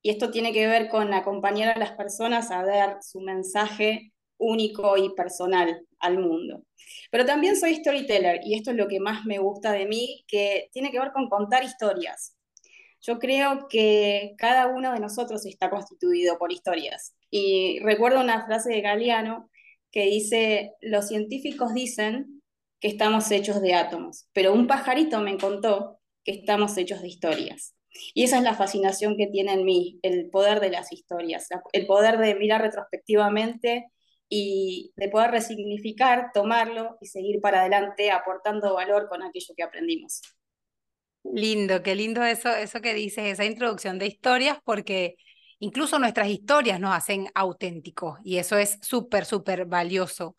y 0.00 0.08
esto 0.10 0.30
tiene 0.30 0.52
que 0.52 0.66
ver 0.66 0.88
con 0.88 1.12
acompañar 1.12 1.76
a 1.76 1.78
las 1.78 1.92
personas 1.92 2.50
a 2.50 2.64
dar 2.64 2.98
su 3.02 3.20
mensaje 3.20 4.12
único 4.38 4.96
y 4.96 5.14
personal 5.14 5.86
al 5.98 6.18
mundo. 6.18 6.64
Pero 7.10 7.26
también 7.26 7.56
soy 7.56 7.74
storyteller, 7.76 8.40
y 8.44 8.54
esto 8.54 8.70
es 8.70 8.78
lo 8.78 8.88
que 8.88 8.98
más 8.98 9.26
me 9.26 9.38
gusta 9.38 9.72
de 9.72 9.86
mí, 9.86 10.24
que 10.26 10.70
tiene 10.72 10.90
que 10.90 11.00
ver 11.00 11.12
con 11.12 11.28
contar 11.28 11.62
historias. 11.62 12.34
Yo 13.06 13.18
creo 13.18 13.68
que 13.68 14.34
cada 14.38 14.66
uno 14.66 14.92
de 14.92 15.00
nosotros 15.00 15.44
está 15.44 15.68
constituido 15.68 16.38
por 16.38 16.52
historias. 16.52 17.14
Y 17.30 17.78
recuerdo 17.80 18.20
una 18.20 18.46
frase 18.46 18.70
de 18.70 18.80
Galeano 18.80 19.50
que 19.90 20.06
dice, 20.06 20.72
los 20.80 21.08
científicos 21.08 21.74
dicen 21.74 22.42
que 22.80 22.88
estamos 22.88 23.30
hechos 23.30 23.60
de 23.60 23.74
átomos, 23.74 24.26
pero 24.32 24.54
un 24.54 24.66
pajarito 24.66 25.20
me 25.20 25.36
contó 25.36 26.00
que 26.24 26.32
estamos 26.32 26.76
hechos 26.78 27.02
de 27.02 27.08
historias. 27.08 27.74
Y 28.14 28.24
esa 28.24 28.38
es 28.38 28.42
la 28.42 28.54
fascinación 28.54 29.16
que 29.16 29.26
tiene 29.26 29.52
en 29.52 29.64
mí, 29.64 29.98
el 30.02 30.30
poder 30.30 30.60
de 30.60 30.70
las 30.70 30.90
historias, 30.90 31.48
el 31.72 31.86
poder 31.86 32.18
de 32.18 32.34
mirar 32.34 32.62
retrospectivamente 32.62 33.86
y 34.28 34.92
de 34.96 35.08
poder 35.10 35.30
resignificar, 35.30 36.30
tomarlo 36.32 36.96
y 37.00 37.06
seguir 37.06 37.40
para 37.40 37.60
adelante 37.60 38.10
aportando 38.10 38.74
valor 38.74 39.08
con 39.08 39.22
aquello 39.22 39.54
que 39.54 39.62
aprendimos. 39.62 40.22
Lindo, 41.24 41.82
qué 41.82 41.94
lindo 41.94 42.22
eso, 42.22 42.50
eso 42.50 42.80
que 42.80 42.94
dices, 42.94 43.24
esa 43.24 43.44
introducción 43.44 43.98
de 43.98 44.06
historias, 44.06 44.58
porque 44.62 45.16
incluso 45.58 45.98
nuestras 45.98 46.28
historias 46.28 46.78
nos 46.78 46.94
hacen 46.94 47.28
auténticos 47.34 48.18
y 48.22 48.36
eso 48.36 48.58
es 48.58 48.78
súper, 48.82 49.24
súper 49.24 49.64
valioso. 49.64 50.36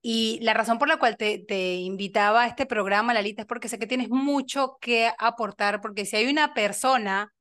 Y 0.00 0.38
la 0.42 0.54
razón 0.54 0.78
por 0.78 0.88
la 0.88 0.98
cual 0.98 1.16
te, 1.16 1.38
te, 1.38 1.76
invitaba 1.76 2.44
a 2.44 2.46
este 2.46 2.66
programa, 2.66 3.14
Lalita, 3.14 3.42
es 3.42 3.48
porque 3.48 3.68
sé 3.68 3.78
que 3.78 3.86
tienes 3.86 4.10
mucho 4.10 4.78
que 4.80 5.10
aportar, 5.18 5.80
porque 5.80 6.04
si 6.04 6.16
hay 6.16 6.26
una 6.28 6.54
persona 6.54 7.32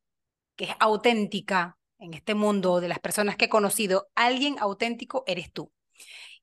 que 0.56 0.65
es 0.65 0.72
auténtica 0.79 1.77
en 2.00 2.13
este 2.13 2.36
mundo, 2.36 2.79
de 2.79 2.88
las 2.88 3.00
personas 3.00 3.36
que 3.36 3.46
he 3.46 3.50
conocido, 3.50 4.08
alguien 4.15 4.56
auténtico 4.60 5.24
eres 5.27 5.51
tú. 5.51 5.72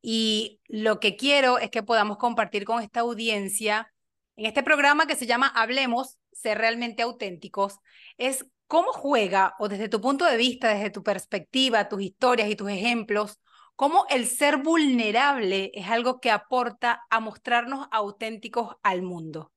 Y 0.03 0.61
lo 0.69 1.01
que 1.01 1.17
quiero 1.17 1.59
es 1.59 1.71
que 1.71 1.83
podamos 1.83 2.19
compartir 2.19 2.65
con 2.65 2.83
esta 2.83 3.01
audiencia 3.01 3.94
en 4.37 4.47
este 4.47 4.63
programa 4.63 5.07
que 5.07 5.17
se 5.17 5.27
llama 5.27 5.49
Hablemos, 5.49 6.19
ser 6.33 6.59
realmente 6.59 7.03
auténticos, 7.03 7.79
es 8.19 8.47
cómo 8.67 8.93
juega, 8.93 9.55
o 9.59 9.69
desde 9.69 9.89
tu 9.89 10.01
punto 10.01 10.25
de 10.25 10.37
vista, 10.37 10.69
desde 10.75 10.91
tu 10.91 11.03
perspectiva, 11.03 11.89
tus 11.89 12.03
historias 12.03 12.49
y 12.49 12.57
tus 12.57 12.71
ejemplos, 12.71 13.41
cómo 13.77 14.07
el 14.11 14.27
ser 14.27 14.59
vulnerable 14.59 15.71
es 15.75 15.89
algo 15.89 16.21
que 16.21 16.31
aporta 16.31 17.03
a 17.11 17.21
mostrarnos 17.21 17.87
auténticos 17.91 18.77
al 18.83 19.03
mundo. 19.03 19.53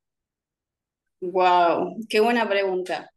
Wow, 1.20 1.98
qué 2.10 2.20
buena 2.20 2.48
pregunta. 2.48 3.10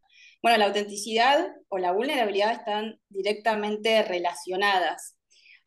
Bueno, 0.43 0.57
la 0.57 0.67
autenticidad 0.67 1.49
o 1.69 1.79
la 1.79 1.93
vulnerabilidad 1.93 2.53
están 2.53 2.99
directamente 3.11 4.03
relacionadas. 4.03 5.17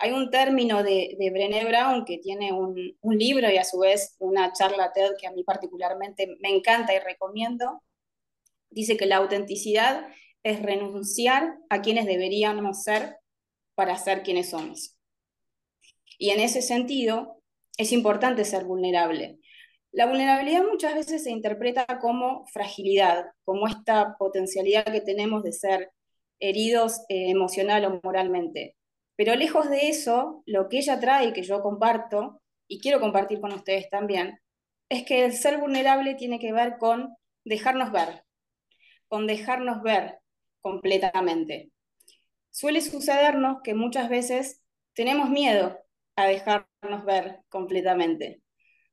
Hay 0.04 0.12
un 0.12 0.30
término 0.30 0.84
de, 0.84 1.16
de 1.18 1.30
Brené 1.30 1.64
Brown 1.64 2.04
que 2.04 2.18
tiene 2.18 2.52
un, 2.52 2.76
libro 3.04 3.50
y 3.50 3.56
a 3.56 3.64
su 3.64 3.80
vez 3.80 4.18
una 4.20 4.52
charla 4.52 4.92
TED 4.92 5.12
que 5.18 5.28
a 5.28 5.32
mí 5.32 5.46
particularmente 5.46 6.36
me 6.42 6.50
encanta 6.50 6.94
y 6.94 7.00
recomiendo. 7.00 7.82
Dice 8.70 8.98
que 8.98 9.06
la 9.06 9.16
autenticidad 9.16 10.06
es 10.44 10.62
renunciar 10.62 11.56
a 11.70 11.82
quienes 11.82 12.06
deberíamos 12.06 12.84
ser 12.84 13.16
para 13.76 13.98
ser 13.98 14.24
quienes 14.24 14.50
somos. 14.50 14.98
Y 16.18 16.32
en 16.32 16.42
ese 16.42 16.62
sentido, 16.62 17.42
es 17.78 17.94
importante 17.94 18.44
ser 18.44 18.66
vulnerable. 18.66 19.40
La 19.94 20.06
vulnerabilidad 20.06 20.66
muchas 20.70 20.96
veces 20.96 21.24
se 21.24 21.32
interpreta 21.32 21.86
como 22.02 22.46
fragilidad, 22.48 23.28
como 23.46 23.68
esta 23.68 24.18
potencialidad 24.18 24.84
que 24.84 25.00
tenemos 25.00 25.44
de 25.44 25.54
ser 25.54 25.94
heridos 26.42 27.00
eh, 27.08 27.30
emocional 27.30 27.86
o 27.86 28.02
moralmente. 28.04 28.76
Pero 29.16 29.36
lejos 29.36 29.70
de 29.70 29.90
eso, 29.90 30.44
lo 30.46 30.70
que 30.70 30.80
ella 30.80 31.00
trae, 31.00 31.34
que 31.34 31.44
yo 31.44 31.62
comparto, 31.62 32.42
y 32.68 32.80
quiero 32.80 33.00
compartir 33.00 33.40
con 33.40 33.54
ustedes 33.54 33.90
también, 33.90 34.40
es 34.90 35.04
que 35.06 35.26
el 35.26 35.34
ser 35.34 35.60
vulnerable 35.60 36.16
tiene 36.16 36.40
que 36.40 36.54
ver 36.54 36.78
con 36.78 37.16
dejarnos 37.46 37.92
ver, 37.92 38.24
con 39.08 39.28
dejarnos 39.28 39.82
ver 39.82 40.20
completamente. 40.62 41.72
Suele 42.52 42.82
sucedernos 42.82 43.58
que 43.64 43.74
muchas 43.74 44.10
veces 44.10 44.62
tenemos 44.94 45.30
miedo 45.30 45.80
a 46.16 46.28
dejarnos 46.28 47.06
ver 47.06 47.40
completamente. 47.50 48.42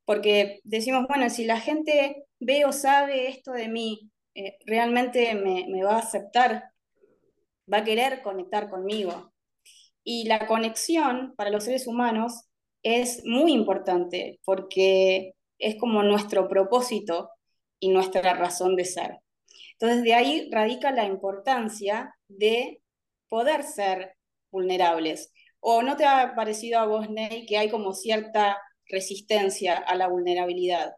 Porque 0.05 0.61
decimos, 0.65 1.07
bueno, 1.07 1.31
si 1.31 1.45
la 1.45 1.61
gente 1.61 2.25
ve 2.41 2.65
o 2.65 2.73
sabe 2.73 3.29
esto 3.29 3.53
de 3.53 3.69
mí, 3.69 4.11
eh, 4.35 4.57
realmente 4.67 5.35
me, 5.35 5.67
me 5.69 5.85
va 5.85 5.97
a 5.97 6.01
aceptar, 6.01 6.73
va 7.73 7.79
a 7.79 7.85
querer 7.85 8.23
conectar 8.23 8.71
conmigo. 8.71 9.33
Y 10.05 10.27
la 10.27 10.47
conexión 10.47 11.35
para 11.37 11.51
los 11.51 11.65
seres 11.65 11.87
humanos 11.87 12.49
es 12.83 13.23
muy 13.25 13.53
importante 13.53 14.41
porque 14.45 15.33
es 15.59 15.77
como 15.77 16.03
nuestro 16.03 16.49
propósito 16.49 17.31
y 17.79 17.91
nuestra 17.91 18.35
razón 18.35 18.77
de 18.77 18.85
ser. 18.85 19.19
Entonces 19.73 20.03
de 20.03 20.15
ahí 20.15 20.49
radica 20.51 20.91
la 20.93 21.05
importancia 21.05 22.15
de 22.29 22.83
poder 23.29 23.63
ser 23.63 24.17
vulnerables, 24.51 25.33
¿O 25.61 25.83
no 25.83 25.97
te 25.97 26.07
ha 26.07 26.35
parecido 26.35 26.81
a 26.81 26.87
vos, 26.87 27.11
Ney, 27.11 27.45
que 27.47 27.59
hay 27.59 27.71
como 27.71 27.93
cierta 27.93 28.59
resistencia 28.87 29.77
a 29.77 29.95
la 29.95 30.09
vulnerabilidad? 30.09 30.95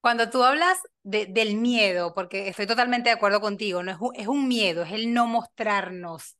Cuando 0.00 0.30
tú 0.30 0.42
hablas 0.42 0.78
de, 1.02 1.26
del 1.26 1.56
miedo, 1.56 2.12
porque 2.12 2.48
estoy 2.48 2.66
totalmente 2.66 3.10
de 3.10 3.14
acuerdo 3.14 3.40
contigo, 3.40 3.82
no 3.82 3.92
es 3.92 3.98
un, 4.00 4.10
es 4.16 4.26
un 4.26 4.48
miedo, 4.48 4.82
es 4.82 4.92
el 4.92 5.14
no 5.14 5.26
mostrarnos. 5.26 6.36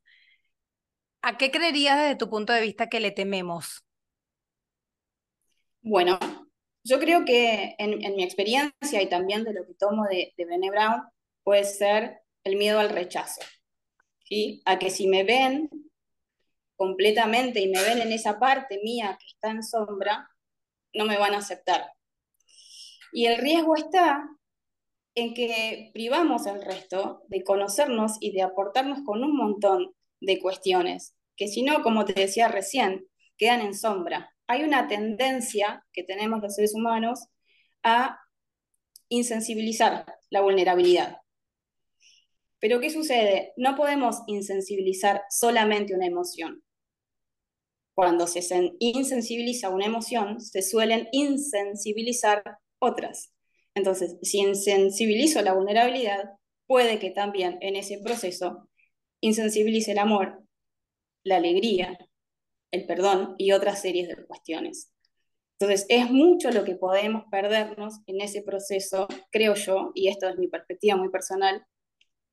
¿A 1.23 1.37
qué 1.37 1.50
creerías 1.50 1.99
desde 1.99 2.17
tu 2.17 2.31
punto 2.31 2.53
de 2.53 2.62
vista 2.62 2.89
que 2.89 3.00
le 3.00 3.11
tememos? 3.11 3.85
Bueno, 5.83 6.19
yo 6.83 6.99
creo 6.99 7.25
que 7.25 7.75
en, 7.79 7.99
mi 8.17 8.23
experiencia 8.23 9.03
y 9.03 9.09
también 9.09 9.45
de 9.45 9.53
lo 9.53 9.67
que 9.67 9.75
tomo 9.75 10.05
de, 10.07 10.33
de 10.37 10.45
Brené 10.45 10.71
Brown, 10.71 11.03
puede 11.43 11.65
ser 11.65 12.21
el 12.45 12.57
miedo 12.57 12.81
al 12.81 12.91
rechazo. 12.91 13.41
¿sí? 14.25 14.62
A 14.65 14.79
que 14.79 14.91
si 14.91 15.09
me 15.09 15.25
ven 15.25 15.69
completamente 16.77 17.61
y 17.61 17.69
me 17.69 17.83
ven 17.83 17.99
en 17.99 18.12
esa 18.12 18.39
parte 18.39 18.81
mía 18.83 19.19
que 19.21 19.27
está 19.27 19.50
en 19.50 19.62
sombra, 19.62 20.31
no 20.95 21.05
me 21.05 21.19
van 21.19 21.35
a 21.35 21.39
aceptar. 21.39 21.93
Y 23.12 23.27
el 23.27 23.39
riesgo 23.39 23.77
está 23.77 24.27
en 25.15 25.35
que 25.35 25.91
privamos 25.93 26.47
al 26.47 26.62
resto 26.62 27.25
de 27.29 27.43
conocernos 27.45 28.17
y 28.21 28.33
de 28.33 28.43
aportarnos 28.43 29.00
con 29.05 29.23
un 29.23 29.37
montón 29.37 29.95
de 30.21 30.39
cuestiones, 30.39 31.15
que 31.37 31.49
si 31.49 31.62
no, 31.62 31.83
como 31.83 32.05
te 32.05 32.12
decía 32.12 32.49
recién, 32.49 33.07
quedan 33.37 33.61
en 33.61 33.75
sombra. 33.75 34.35
Hay 34.47 34.62
una 34.62 34.89
tendencia 34.89 35.85
que 35.93 36.03
tenemos 36.03 36.43
los 36.43 36.55
seres 36.55 36.75
humanos 36.75 37.27
a 37.83 38.19
insensibilizar 39.09 40.07
la 40.31 40.41
vulnerabilidad. 40.41 41.19
Pero 42.59 42.81
¿qué 42.81 42.91
sucede? 42.91 43.53
No 43.57 43.75
podemos 43.75 44.23
insensibilizar 44.27 45.23
solamente 45.31 45.95
una 45.95 46.07
emoción. 46.07 46.62
Cuando 47.95 48.27
se 48.27 48.41
insensibiliza 48.79 49.71
una 49.71 49.87
emoción, 49.87 50.41
se 50.41 50.62
suelen 50.62 51.09
insensibilizar 51.12 52.43
otras. 52.79 53.33
Entonces, 53.75 54.17
si 54.23 54.39
insensibilizo 54.39 55.43
la 55.43 55.55
vulnerabilidad, 55.55 56.25
puede 56.67 56.99
que 56.99 57.11
también 57.11 57.59
en 57.61 57.77
ese 57.77 57.99
proceso 57.99 58.70
insensibilice 59.21 59.93
el 59.93 59.99
amor, 59.99 60.43
la 61.25 61.37
alegría, 61.37 61.99
el 62.71 62.87
perdón 62.87 63.35
y 63.39 63.53
otras 63.53 63.83
series 63.83 64.09
de 64.09 64.27
cuestiones. 64.27 64.93
Entonces, 65.59 65.87
es 65.91 66.11
mucho 66.11 66.50
lo 66.50 66.65
que 66.65 66.75
podemos 66.75 67.25
perdernos 67.31 68.00
en 68.07 68.23
ese 68.23 68.43
proceso, 68.43 69.09
creo 69.31 69.55
yo, 69.55 69.93
y 69.95 70.09
esto 70.09 70.29
es 70.29 70.39
mi 70.39 70.49
perspectiva 70.49 70.97
muy 70.97 71.11
personal, 71.11 71.67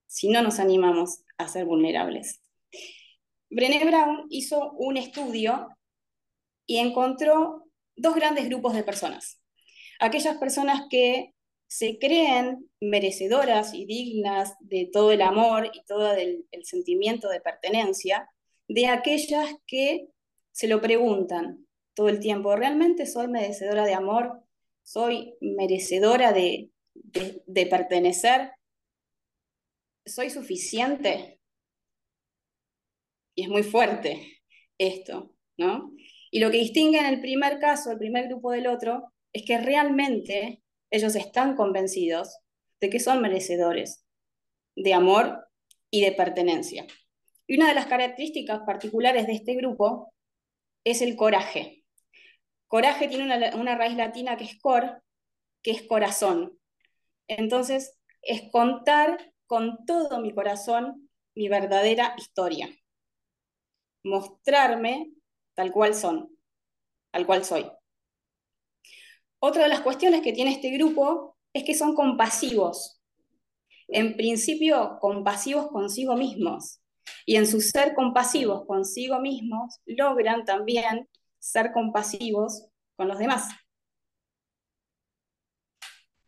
si 0.06 0.30
no 0.30 0.42
nos 0.42 0.60
animamos 0.60 1.24
a 1.38 1.50
ser 1.50 1.66
vulnerables. 1.66 2.42
Brené 3.50 3.84
Brown 3.84 4.28
hizo 4.30 4.72
un 4.74 4.96
estudio 4.96 5.68
y 6.66 6.78
encontró 6.78 7.66
dos 7.96 8.16
grandes 8.16 8.48
grupos 8.48 8.74
de 8.74 8.84
personas. 8.84 9.42
Aquellas 10.00 10.38
personas 10.38 10.84
que 10.90 11.34
se 11.68 12.00
creen 12.00 12.70
merecedoras 12.80 13.74
y 13.74 13.86
dignas 13.86 14.56
de 14.62 14.90
todo 14.92 15.12
el 15.12 15.22
amor 15.22 15.70
y 15.74 15.84
todo 15.86 16.14
el, 16.14 16.46
sentimiento 16.64 17.30
de 17.30 17.42
pertenencia, 17.42 18.30
de 18.68 18.88
aquellas 18.88 19.54
que 19.66 20.08
se 20.52 20.68
lo 20.68 20.82
preguntan 20.82 21.68
todo 21.94 22.10
el 22.10 22.20
tiempo, 22.20 22.56
¿realmente 22.56 23.06
soy 23.06 23.28
merecedora 23.28 23.86
de 23.86 23.94
amor? 23.94 24.42
¿Soy 24.84 25.36
merecedora 25.42 26.32
de, 26.32 26.72
de, 26.94 27.66
pertenecer? 27.66 28.52
¿Soy 30.06 30.30
suficiente? 30.30 31.40
Y 33.36 33.44
es 33.44 33.50
muy 33.50 33.64
fuerte 33.64 34.42
esto, 34.78 35.34
¿no? 35.58 35.92
Y 36.32 36.40
lo 36.40 36.50
que 36.52 36.60
distingue 36.60 37.00
en 37.00 37.06
el 37.06 37.20
primer 37.20 37.60
caso, 37.60 37.92
el 37.92 37.98
primer 37.98 38.28
grupo 38.28 38.52
del 38.52 38.68
otro, 38.68 39.12
es 39.34 39.44
que 39.46 39.58
realmente 39.58 40.62
ellos 40.90 41.16
están 41.16 41.56
convencidos 41.56 42.40
de 42.80 42.90
que 42.90 43.00
son 43.00 43.22
merecedores 43.22 44.06
de 44.76 44.94
amor 44.94 45.48
y 45.90 46.02
de 46.02 46.12
pertenencia. 46.12 46.86
Y 47.48 47.58
una 47.58 47.70
de 47.70 47.76
las 47.76 47.88
características 47.88 48.62
particulares 48.66 49.26
de 49.28 49.34
este 49.34 49.56
grupo 49.56 50.14
es 50.84 51.02
el 51.02 51.16
coraje. 51.16 51.84
Coraje 52.68 53.08
tiene 53.08 53.24
una, 53.56 53.76
raíz 53.76 53.96
latina 53.96 54.38
que 54.38 54.44
es 54.44 54.60
cor, 54.60 55.02
que 55.64 55.72
es 55.72 55.84
corazón. 55.84 56.60
Entonces, 57.28 57.98
es 58.22 58.52
contar 58.52 59.34
con 59.46 59.86
todo 59.86 60.20
mi 60.20 60.34
corazón 60.34 61.10
mi 61.34 61.48
verdadera 61.48 62.14
historia. 62.18 62.70
Mostrarme 64.04 65.14
tal 65.54 65.72
cual 65.72 65.94
son, 65.96 66.30
tal 67.12 67.26
cual 67.26 67.46
soy. 67.46 67.66
Otra 69.40 69.64
de 69.64 69.70
las 69.70 69.82
cuestiones 69.82 70.22
que 70.22 70.34
tiene 70.34 70.52
este 70.52 70.72
grupo 70.72 71.38
es 71.54 71.64
que 71.64 71.76
son 71.76 71.96
compasivos. 71.96 73.02
En 73.88 74.18
principio, 74.18 74.98
compasivos 75.00 75.68
consigo 75.70 76.16
mismos 76.16 76.82
y 77.26 77.36
en 77.36 77.48
su 77.48 77.62
ser 77.62 77.94
compasivos 77.94 78.66
consigo 78.66 79.20
mismos, 79.20 79.80
logran 79.86 80.44
también 80.44 81.08
ser 81.40 81.72
compasivos 81.72 82.68
con 82.96 83.08
los 83.08 83.18
demás. 83.18 83.50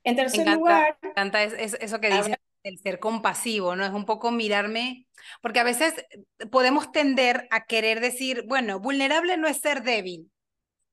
En 0.03 0.15
tercer 0.15 0.47
lugar... 0.47 0.97
Me 1.01 1.09
encanta 1.09 1.43
eso 1.43 1.99
que 1.99 2.09
dice 2.09 2.39
el 2.63 2.77
ser 2.79 2.99
compasivo, 2.99 3.75
¿no? 3.75 3.85
Es 3.85 3.91
un 3.91 4.05
poco 4.05 4.31
mirarme, 4.31 5.07
porque 5.41 5.59
a 5.59 5.63
veces 5.63 5.93
podemos 6.51 6.91
tender 6.91 7.47
a 7.51 7.65
querer 7.65 7.99
decir, 7.99 8.43
bueno, 8.47 8.79
vulnerable 8.79 9.37
no 9.37 9.47
es 9.47 9.57
ser 9.57 9.83
débil. 9.83 10.31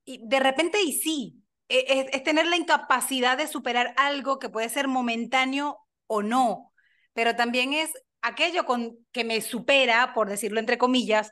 Y 0.05 0.25
de 0.25 0.39
repente, 0.39 0.81
y 0.81 0.93
sí, 0.93 1.43
es, 1.69 2.07
es 2.11 2.23
tener 2.23 2.47
la 2.47 2.57
incapacidad 2.57 3.37
de 3.37 3.47
superar 3.47 3.93
algo 3.97 4.39
que 4.39 4.49
puede 4.49 4.69
ser 4.69 4.87
momentáneo 4.87 5.79
o 6.07 6.21
no, 6.21 6.73
pero 7.13 7.35
también 7.35 7.73
es 7.73 7.91
aquello 8.21 8.65
con, 8.65 8.97
que 9.11 9.23
me 9.23 9.41
supera, 9.41 10.13
por 10.13 10.29
decirlo 10.29 10.59
entre 10.59 10.77
comillas, 10.77 11.31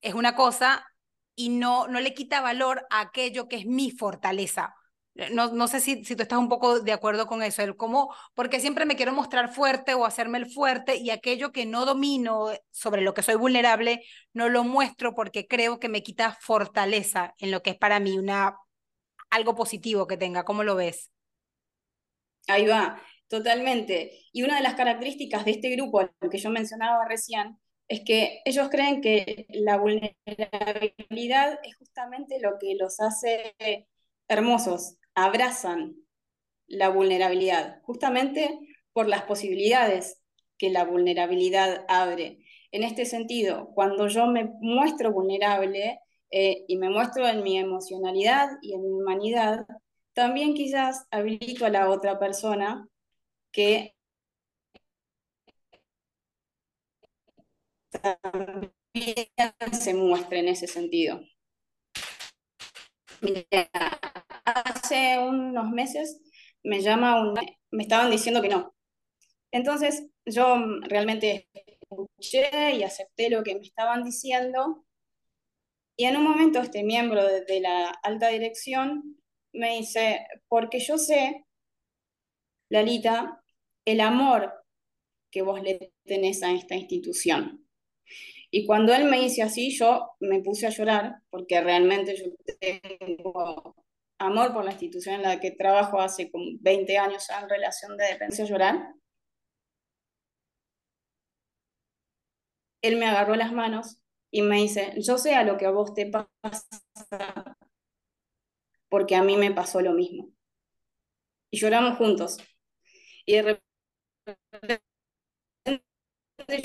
es 0.00 0.14
una 0.14 0.36
cosa 0.36 0.86
y 1.34 1.50
no, 1.50 1.88
no 1.88 2.00
le 2.00 2.14
quita 2.14 2.40
valor 2.40 2.86
a 2.90 3.00
aquello 3.00 3.48
que 3.48 3.56
es 3.56 3.66
mi 3.66 3.90
fortaleza. 3.90 4.74
No, 5.32 5.50
no 5.50 5.66
sé 5.66 5.80
si, 5.80 6.04
si 6.04 6.14
tú 6.14 6.22
estás 6.22 6.38
un 6.38 6.50
poco 6.50 6.80
de 6.80 6.92
acuerdo 6.92 7.26
con 7.26 7.42
eso, 7.42 7.62
el 7.62 7.74
cómo, 7.76 8.14
porque 8.34 8.60
siempre 8.60 8.84
me 8.84 8.96
quiero 8.96 9.14
mostrar 9.14 9.52
fuerte 9.54 9.94
o 9.94 10.04
hacerme 10.04 10.36
el 10.36 10.50
fuerte 10.50 10.96
y 10.96 11.08
aquello 11.08 11.52
que 11.52 11.64
no 11.64 11.86
domino 11.86 12.50
sobre 12.70 13.00
lo 13.00 13.14
que 13.14 13.22
soy 13.22 13.36
vulnerable, 13.36 14.02
no 14.34 14.50
lo 14.50 14.62
muestro 14.62 15.14
porque 15.14 15.46
creo 15.46 15.80
que 15.80 15.88
me 15.88 16.02
quita 16.02 16.36
fortaleza 16.38 17.34
en 17.38 17.50
lo 17.50 17.62
que 17.62 17.70
es 17.70 17.78
para 17.78 17.98
mí 17.98 18.18
una, 18.18 18.56
algo 19.30 19.54
positivo 19.54 20.06
que 20.06 20.16
tenga. 20.16 20.44
¿Cómo 20.44 20.62
lo 20.62 20.76
ves? 20.76 21.10
Ahí 22.48 22.66
va. 22.66 23.00
Totalmente. 23.28 24.12
Y 24.32 24.42
una 24.42 24.56
de 24.56 24.62
las 24.62 24.74
características 24.74 25.44
de 25.44 25.52
este 25.52 25.70
grupo, 25.70 26.08
que 26.30 26.38
yo 26.38 26.50
mencionaba 26.50 27.06
recién, 27.08 27.58
es 27.88 28.02
que 28.04 28.40
ellos 28.44 28.68
creen 28.70 29.00
que 29.00 29.46
la 29.48 29.78
vulnerabilidad 29.78 31.58
es 31.64 31.76
justamente 31.76 32.40
lo 32.40 32.58
que 32.58 32.76
los 32.78 33.00
hace 33.00 33.56
hermosos, 34.28 34.96
abrazan 35.14 35.96
la 36.66 36.88
vulnerabilidad, 36.88 37.80
justamente 37.82 38.58
por 38.92 39.08
las 39.08 39.22
posibilidades 39.22 40.20
que 40.58 40.70
la 40.70 40.84
vulnerabilidad 40.84 41.84
abre. 41.88 42.38
En 42.72 42.82
este 42.82 43.04
sentido, 43.06 43.70
cuando 43.74 44.08
yo 44.08 44.26
me 44.26 44.50
muestro 44.60 45.12
vulnerable 45.12 46.00
eh, 46.38 46.66
y 46.68 46.76
me 46.76 46.90
muestro 46.90 47.26
en 47.26 47.42
mi 47.42 47.56
emocionalidad 47.56 48.58
y 48.60 48.74
en 48.74 48.82
mi 48.82 48.92
humanidad, 48.92 49.66
también 50.12 50.52
quizás 50.52 51.06
habilito 51.10 51.64
a 51.64 51.70
la 51.70 51.88
otra 51.88 52.18
persona 52.18 52.86
que 53.50 53.96
también 57.90 58.74
se 59.72 59.94
muestre 59.94 60.40
en 60.40 60.48
ese 60.48 60.66
sentido. 60.66 61.22
hace 64.44 65.18
unos 65.18 65.70
meses 65.70 66.20
me 66.62 66.82
llama 66.82 67.18
un, 67.18 67.32
me 67.70 67.84
estaban 67.84 68.10
diciendo 68.10 68.42
que 68.42 68.50
no. 68.50 68.74
Entonces 69.50 70.06
yo 70.26 70.58
realmente 70.82 71.48
escuché 71.54 72.74
y 72.74 72.82
acepté 72.82 73.30
lo 73.30 73.42
que 73.42 73.54
me 73.54 73.62
estaban 73.62 74.04
diciendo 74.04 74.85
y 75.96 76.04
en 76.04 76.16
un 76.16 76.24
momento 76.24 76.60
este 76.60 76.82
miembro 76.82 77.24
de 77.24 77.60
la 77.60 77.88
alta 78.02 78.28
dirección 78.28 79.18
me 79.52 79.78
dice, 79.78 80.26
porque 80.48 80.78
yo 80.78 80.98
sé, 80.98 81.46
Lalita, 82.68 83.42
el 83.86 84.00
amor 84.00 84.52
que 85.30 85.42
vos 85.42 85.62
le 85.62 85.92
tenés 86.04 86.42
a 86.42 86.52
esta 86.52 86.74
institución. 86.74 87.66
Y 88.50 88.66
cuando 88.66 88.94
él 88.94 89.04
me 89.04 89.20
dice 89.20 89.42
así, 89.42 89.70
yo 89.76 90.10
me 90.20 90.40
puse 90.40 90.66
a 90.66 90.70
llorar, 90.70 91.16
porque 91.30 91.60
realmente 91.60 92.16
yo 92.16 92.26
tengo 92.60 93.74
amor 94.18 94.52
por 94.52 94.64
la 94.64 94.72
institución 94.72 95.16
en 95.16 95.22
la 95.22 95.40
que 95.40 95.50
trabajo 95.50 96.00
hace 96.00 96.30
como 96.30 96.44
20 96.60 96.98
años 96.98 97.28
en 97.30 97.48
relación 97.48 97.96
de 97.96 98.04
dependencia 98.04 98.44
llorar. 98.44 98.94
Él 102.82 102.96
me 102.96 103.06
agarró 103.06 103.34
las 103.34 103.52
manos 103.52 103.98
y 104.30 104.42
me 104.42 104.56
dice, 104.56 104.94
yo 104.98 105.18
sé 105.18 105.34
a 105.34 105.44
lo 105.44 105.56
que 105.56 105.66
a 105.66 105.70
vos 105.70 105.94
te 105.94 106.06
pasa, 106.06 107.56
porque 108.88 109.16
a 109.16 109.22
mí 109.22 109.36
me 109.36 109.52
pasó 109.52 109.80
lo 109.80 109.92
mismo. 109.92 110.30
Y 111.50 111.58
lloramos 111.58 111.96
juntos. 111.98 112.38
Y 113.24 113.34
de 113.34 113.58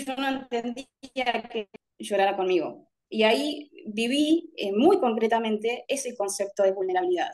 yo 0.05 0.15
no 0.15 0.27
entendía 0.27 0.87
que 1.51 1.69
llorara 1.97 2.35
conmigo. 2.35 2.89
Y 3.09 3.23
ahí 3.23 3.71
viví 3.87 4.53
eh, 4.55 4.71
muy 4.71 4.99
concretamente 4.99 5.85
ese 5.87 6.15
concepto 6.15 6.63
de 6.63 6.71
vulnerabilidad. 6.71 7.31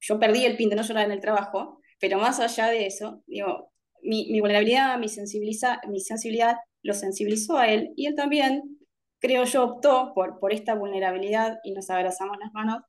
Yo 0.00 0.18
perdí 0.18 0.44
el 0.44 0.56
pin 0.56 0.70
de 0.70 0.76
no 0.76 0.82
llorar 0.82 1.06
en 1.06 1.12
el 1.12 1.20
trabajo, 1.20 1.80
pero 1.98 2.18
más 2.18 2.40
allá 2.40 2.68
de 2.68 2.86
eso, 2.86 3.22
digo, 3.26 3.72
mi, 4.02 4.40
vulnerabilidad, 4.40 4.98
mi, 4.98 5.08
sensibiliza, 5.08 5.80
mi 5.88 6.00
sensibilidad 6.00 6.56
lo 6.82 6.94
sensibilizó 6.94 7.58
a 7.58 7.68
él 7.68 7.92
y 7.96 8.06
él 8.06 8.14
también, 8.14 8.77
creo 9.20 9.44
yo, 9.44 9.64
optó 9.64 10.12
por, 10.14 10.38
por 10.38 10.52
esta 10.52 10.74
vulnerabilidad 10.74 11.58
y 11.64 11.72
nos 11.72 11.90
abrazamos 11.90 12.36
las 12.38 12.52
manos 12.52 12.82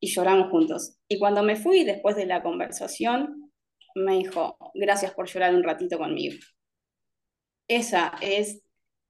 y 0.00 0.08
lloramos 0.08 0.50
juntos. 0.50 0.98
Y 1.08 1.18
cuando 1.18 1.42
me 1.42 1.56
fui 1.56 1.84
después 1.84 2.16
de 2.16 2.26
la 2.26 2.42
conversación, 2.42 3.52
me 3.94 4.18
dijo, 4.18 4.56
gracias 4.74 5.12
por 5.14 5.28
llorar 5.28 5.54
un 5.54 5.62
ratito 5.62 5.98
conmigo. 5.98 6.36
Esa 7.68 8.12
es 8.20 8.62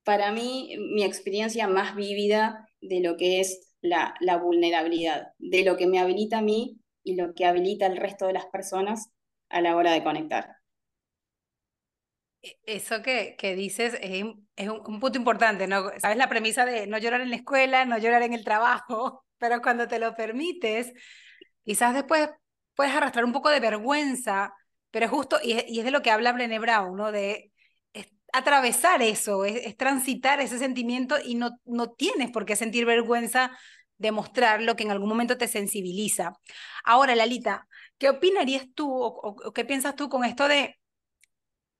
para 0.05 0.31
mí 0.33 0.77
mi 0.79 1.03
experiencia 1.03 1.66
más 1.66 1.96
vívida 1.96 2.68
de 2.81 3.00
lo 3.00 3.16
que 3.16 3.40
es 3.40 3.74
la, 3.81 4.14
vulnerabilidad, 4.42 5.29
de 5.38 5.64
lo 5.64 5.77
que 5.77 5.87
me 5.87 5.98
habilita 5.98 6.38
a 6.38 6.42
mí 6.42 6.79
y 7.03 7.16
lo 7.16 7.35
que 7.35 7.44
habilita 7.44 7.87
al 7.87 7.96
resto 7.96 8.27
de 8.27 8.35
las 8.35 8.46
personas 8.46 9.11
a 9.48 9.61
la 9.61 9.77
hora 9.77 9.92
de 9.92 10.03
conectar. 10.03 10.57
E, 12.44 12.59
eso 12.66 13.02
que, 13.02 13.37
que 13.38 13.54
dices 13.54 13.96
es, 14.00 14.24
es 14.57 14.68
un, 14.68 15.00
punto 15.00 15.18
importante, 15.18 15.66
¿no? 15.66 15.90
Sabes 15.98 16.16
la 16.16 16.28
premisa 16.28 16.64
de 16.64 16.87
no 16.87 16.98
llorar 16.98 17.20
en 17.20 17.30
la 17.30 17.37
escuela, 17.37 17.85
no 17.85 17.98
llorar 17.98 18.22
en 18.22 18.35
el 18.35 18.44
trabajo, 18.44 19.24
pero 19.38 19.62
cuando 19.62 19.88
te 19.88 19.98
lo 19.98 20.14
permites, 20.14 20.92
quizás 21.64 21.94
después 21.94 22.30
puedes 22.74 22.94
arrastrar 22.94 23.24
un 23.24 23.33
poco 23.33 23.50
de 23.50 23.61
vergüenza, 23.61 24.54
pero 24.90 25.09
justo, 25.09 25.38
y 25.42 25.52
es, 25.52 25.64
y 25.68 25.78
es 25.80 25.85
de 25.85 25.90
lo 25.90 26.02
que 26.02 26.11
habla 26.11 26.33
Brené 26.33 26.59
Brown, 26.59 26.96
¿no? 26.96 27.12
De 27.12 27.52
atravesar 28.35 29.00
eso, 29.00 29.44
es, 29.44 29.76
transitar 29.76 30.40
ese 30.40 30.59
sentimiento 30.59 31.16
y 31.24 31.37
no, 31.37 31.61
no 31.64 31.92
tienes 31.92 32.33
por 32.33 32.44
qué 32.44 32.57
sentir 32.57 32.85
vergüenza 32.85 33.52
de 33.96 34.11
mostrar 34.11 34.61
lo 34.61 34.74
que 34.74 34.83
en 34.83 34.90
algún 34.90 35.09
momento 35.09 35.38
te 35.38 35.46
sensibiliza. 35.46 36.33
Ahora, 36.85 37.14
Lalita, 37.14 37.68
¿qué 37.96 38.09
opinarías 38.09 38.66
tú 38.74 38.90
o, 38.92 39.52
qué 39.52 39.64
piensas 39.64 39.94
tú 39.94 40.09
con 40.09 40.24
esto 40.24 40.48
de, 40.48 40.76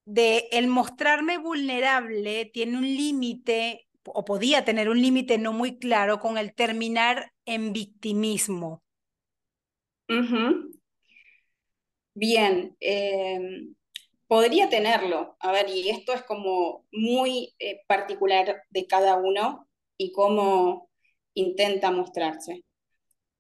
de 0.05 0.49
el 0.53 0.67
mostrarme 0.67 1.39
vulnerable 1.39 2.47
tiene 2.47 2.77
un 2.79 2.85
límite 2.85 3.89
o 4.05 4.25
podía 4.25 4.65
tener 4.65 4.89
un 4.89 5.01
límite 5.01 5.39
no 5.39 5.53
muy 5.53 5.79
claro 5.79 6.21
con 6.21 6.37
el 6.39 6.55
terminar 6.55 7.33
en 7.47 7.73
victimismo? 7.73 8.83
Bien, 12.15 12.77
em, 12.81 13.75
podría 14.27 14.69
tenerlo. 14.69 15.37
A 15.41 15.53
ver, 15.53 15.69
y 15.69 15.89
esto 15.89 16.13
es 16.13 16.23
como 16.23 16.85
muy 16.93 17.55
eh, 17.59 17.81
particular 17.87 18.63
de 18.71 18.87
cada 18.87 19.17
uno 19.17 19.69
y 19.97 20.13
cómo 20.13 20.91
intenta 21.35 21.91
mostrarse. 21.91 22.65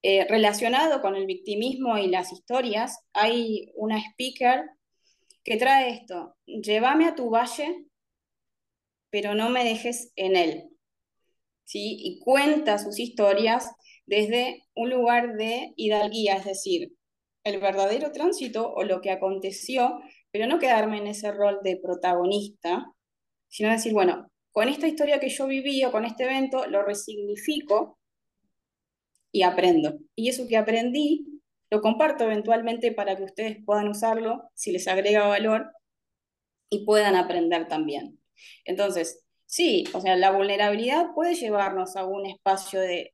Eh, 0.03 0.27
relacionado 0.29 1.00
con 1.00 1.16
el 1.16 1.27
victimismo 1.27 1.96
y 1.98 2.09
las 2.09 2.33
historias, 2.33 3.00
hay 3.12 3.72
una 3.74 3.98
speaker 3.98 4.64
que 5.45 5.57
trae 5.57 5.91
esto, 5.91 6.37
llévame 6.47 7.07
a 7.07 7.15
tu 7.15 7.31
valle, 7.31 7.87
pero 9.11 9.35
no 9.35 9.51
me 9.51 9.65
dejes 9.65 10.13
en 10.17 10.37
él. 10.37 10.71
¿Sí? 11.65 11.97
Y 12.01 12.19
cuenta 12.21 12.79
sus 12.79 12.99
historias 12.99 13.71
desde 14.07 14.65
un 14.75 14.91
lugar 14.91 15.37
de 15.37 15.73
hidalguía, 15.77 16.37
es 16.37 16.45
decir, 16.45 16.93
el 17.45 17.61
verdadero 17.61 18.11
tránsito 18.13 18.73
o 18.73 18.83
lo 18.83 19.01
que 19.01 19.11
aconteció, 19.11 20.01
pero 20.31 20.47
no 20.47 20.59
quedarme 20.59 20.99
en 20.99 21.07
ese 21.07 21.31
rol 21.31 21.61
de 21.63 21.77
protagonista, 21.77 22.87
sino 23.49 23.71
decir, 23.71 23.93
bueno, 23.93 24.31
con 24.51 24.69
esta 24.69 24.87
historia 24.87 25.21
que 25.21 25.29
yo 25.29 25.47
viví 25.47 25.85
o 25.85 25.93
con 25.93 26.05
este 26.05 26.25
evento, 26.25 26.67
lo 26.67 26.83
resignifico 26.83 27.99
y 29.31 29.43
aprendo. 29.43 29.99
Y 30.15 30.29
eso 30.29 30.47
que 30.49 30.57
aprendí, 30.57 31.34
lo 31.75 31.81
comparto 31.81 32.23
eventualmente 32.23 32.93
para 32.93 33.17
que 33.17 33.25
ustedes 33.25 33.59
puedan 33.67 33.89
usarlo 33.89 34.49
si 34.55 34.71
les 34.71 34.87
agrega 34.87 35.27
valor 35.27 35.73
y 36.71 36.85
puedan 36.85 37.17
aprender 37.17 37.67
también. 37.67 38.21
Entonces, 38.65 39.25
sí, 39.45 39.83
o 39.93 40.01
sea, 40.01 40.15
la 40.15 40.31
vulnerabilidad 40.31 41.09
puede 41.17 41.35
llevarnos 41.35 41.97
a 41.97 42.07
un 42.07 42.27
espacio 42.27 42.81
de, 42.81 43.13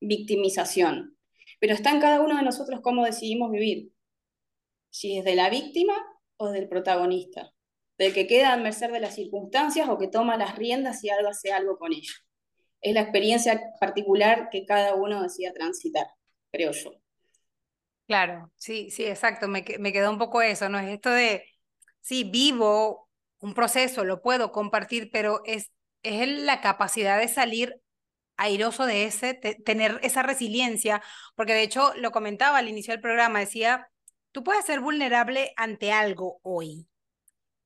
victimización, 0.00 1.16
pero 1.58 1.74
está 1.74 1.90
en 1.90 2.00
cada 2.00 2.20
uno 2.20 2.36
de 2.36 2.42
nosotros 2.42 2.80
cómo 2.80 3.04
decidimos 3.04 3.50
vivir. 3.50 3.90
Si 4.90 5.18
es 5.18 5.24
de 5.24 5.34
la 5.34 5.50
víctima 5.50 5.94
o 6.36 6.50
del 6.50 6.68
protagonista, 6.68 7.50
del 7.98 8.12
que 8.12 8.28
queda 8.28 8.52
a 8.52 8.56
merced 8.56 8.92
de 8.92 9.00
las 9.00 9.16
circunstancias 9.16 9.88
o 9.88 9.98
que 9.98 10.08
toma 10.08 10.36
las 10.36 10.56
riendas 10.56 11.02
y 11.02 11.10
algo 11.10 11.28
hace 11.28 11.52
algo 11.52 11.76
con 11.78 11.92
ello. 11.92 12.14
Es 12.82 12.94
la 12.94 13.00
experiencia 13.00 13.60
particular 13.80 14.48
que 14.52 14.64
cada 14.64 14.94
uno 14.94 15.22
decida 15.22 15.52
transitar, 15.52 16.06
creo 16.52 16.70
yo. 16.70 17.03
Claro, 18.06 18.52
sí, 18.56 18.90
sí, 18.90 19.04
exacto. 19.06 19.48
Me, 19.48 19.64
me 19.78 19.92
quedó 19.92 20.10
un 20.10 20.18
poco 20.18 20.42
eso, 20.42 20.68
¿no? 20.68 20.78
Es 20.78 20.88
esto 20.88 21.10
de, 21.10 21.44
sí, 22.00 22.24
vivo 22.24 23.08
un 23.38 23.54
proceso, 23.54 24.04
lo 24.04 24.20
puedo 24.22 24.52
compartir, 24.52 25.10
pero 25.12 25.40
es, 25.46 25.72
es 26.02 26.28
la 26.28 26.60
capacidad 26.60 27.18
de 27.18 27.28
salir 27.28 27.76
airoso 28.36 28.86
de 28.86 29.04
ese, 29.06 29.34
tener 29.34 30.00
esa 30.02 30.22
resiliencia, 30.22 31.02
porque 31.36 31.54
de 31.54 31.62
hecho 31.62 31.92
lo 31.96 32.12
comentaba 32.12 32.58
al 32.58 32.68
inicio 32.68 32.92
del 32.94 33.00
programa, 33.02 33.40
decía, 33.40 33.88
tú 34.32 34.44
puedes 34.44 34.64
ser 34.66 34.80
vulnerable 34.80 35.52
ante 35.56 35.92
algo 35.92 36.40
hoy. 36.42 36.88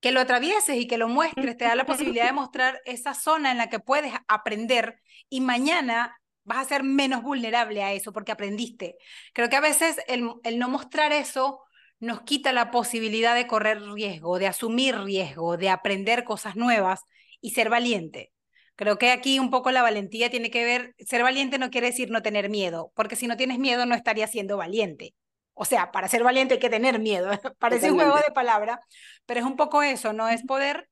Que 0.00 0.12
lo 0.12 0.20
atravieses 0.20 0.76
y 0.76 0.86
que 0.86 0.98
lo 0.98 1.08
muestres 1.08 1.56
te 1.56 1.64
da 1.64 1.74
la 1.74 1.86
posibilidad 1.86 2.26
de 2.26 2.32
mostrar 2.34 2.80
esa 2.84 3.14
zona 3.14 3.50
en 3.52 3.58
la 3.58 3.68
que 3.68 3.80
puedes 3.80 4.12
aprender 4.28 5.00
y 5.28 5.40
mañana 5.40 6.20
vas 6.48 6.58
a 6.58 6.68
ser 6.68 6.82
menos 6.82 7.22
vulnerable 7.22 7.82
a 7.82 7.92
eso 7.92 8.12
porque 8.12 8.32
aprendiste. 8.32 8.96
Creo 9.32 9.48
que 9.48 9.56
a 9.56 9.60
veces 9.60 9.98
el, 10.08 10.32
el 10.42 10.58
no 10.58 10.68
mostrar 10.68 11.12
eso 11.12 11.62
nos 12.00 12.22
quita 12.22 12.52
la 12.52 12.70
posibilidad 12.70 13.34
de 13.34 13.46
correr 13.46 13.82
riesgo, 13.82 14.38
de 14.38 14.46
asumir 14.46 14.96
riesgo, 14.98 15.56
de 15.56 15.68
aprender 15.68 16.24
cosas 16.24 16.56
nuevas 16.56 17.02
y 17.40 17.50
ser 17.50 17.70
valiente. 17.70 18.32
Creo 18.76 18.96
que 18.96 19.10
aquí 19.10 19.38
un 19.38 19.50
poco 19.50 19.72
la 19.72 19.82
valentía 19.82 20.30
tiene 20.30 20.50
que 20.50 20.64
ver, 20.64 20.94
ser 21.00 21.22
valiente 21.22 21.58
no 21.58 21.70
quiere 21.70 21.88
decir 21.88 22.10
no 22.10 22.22
tener 22.22 22.48
miedo, 22.48 22.92
porque 22.94 23.16
si 23.16 23.26
no 23.26 23.36
tienes 23.36 23.58
miedo 23.58 23.86
no 23.86 23.94
estarías 23.94 24.30
siendo 24.30 24.56
valiente. 24.56 25.14
O 25.54 25.64
sea, 25.64 25.90
para 25.90 26.08
ser 26.08 26.22
valiente 26.22 26.54
hay 26.54 26.60
que 26.60 26.70
tener 26.70 27.00
miedo, 27.00 27.30
parece 27.58 27.90
un 27.90 27.98
juego 27.98 28.16
de 28.16 28.32
palabras, 28.32 28.78
pero 29.26 29.40
es 29.40 29.46
un 29.46 29.56
poco 29.56 29.82
eso, 29.82 30.12
¿no? 30.12 30.28
Es 30.28 30.44
poder 30.44 30.88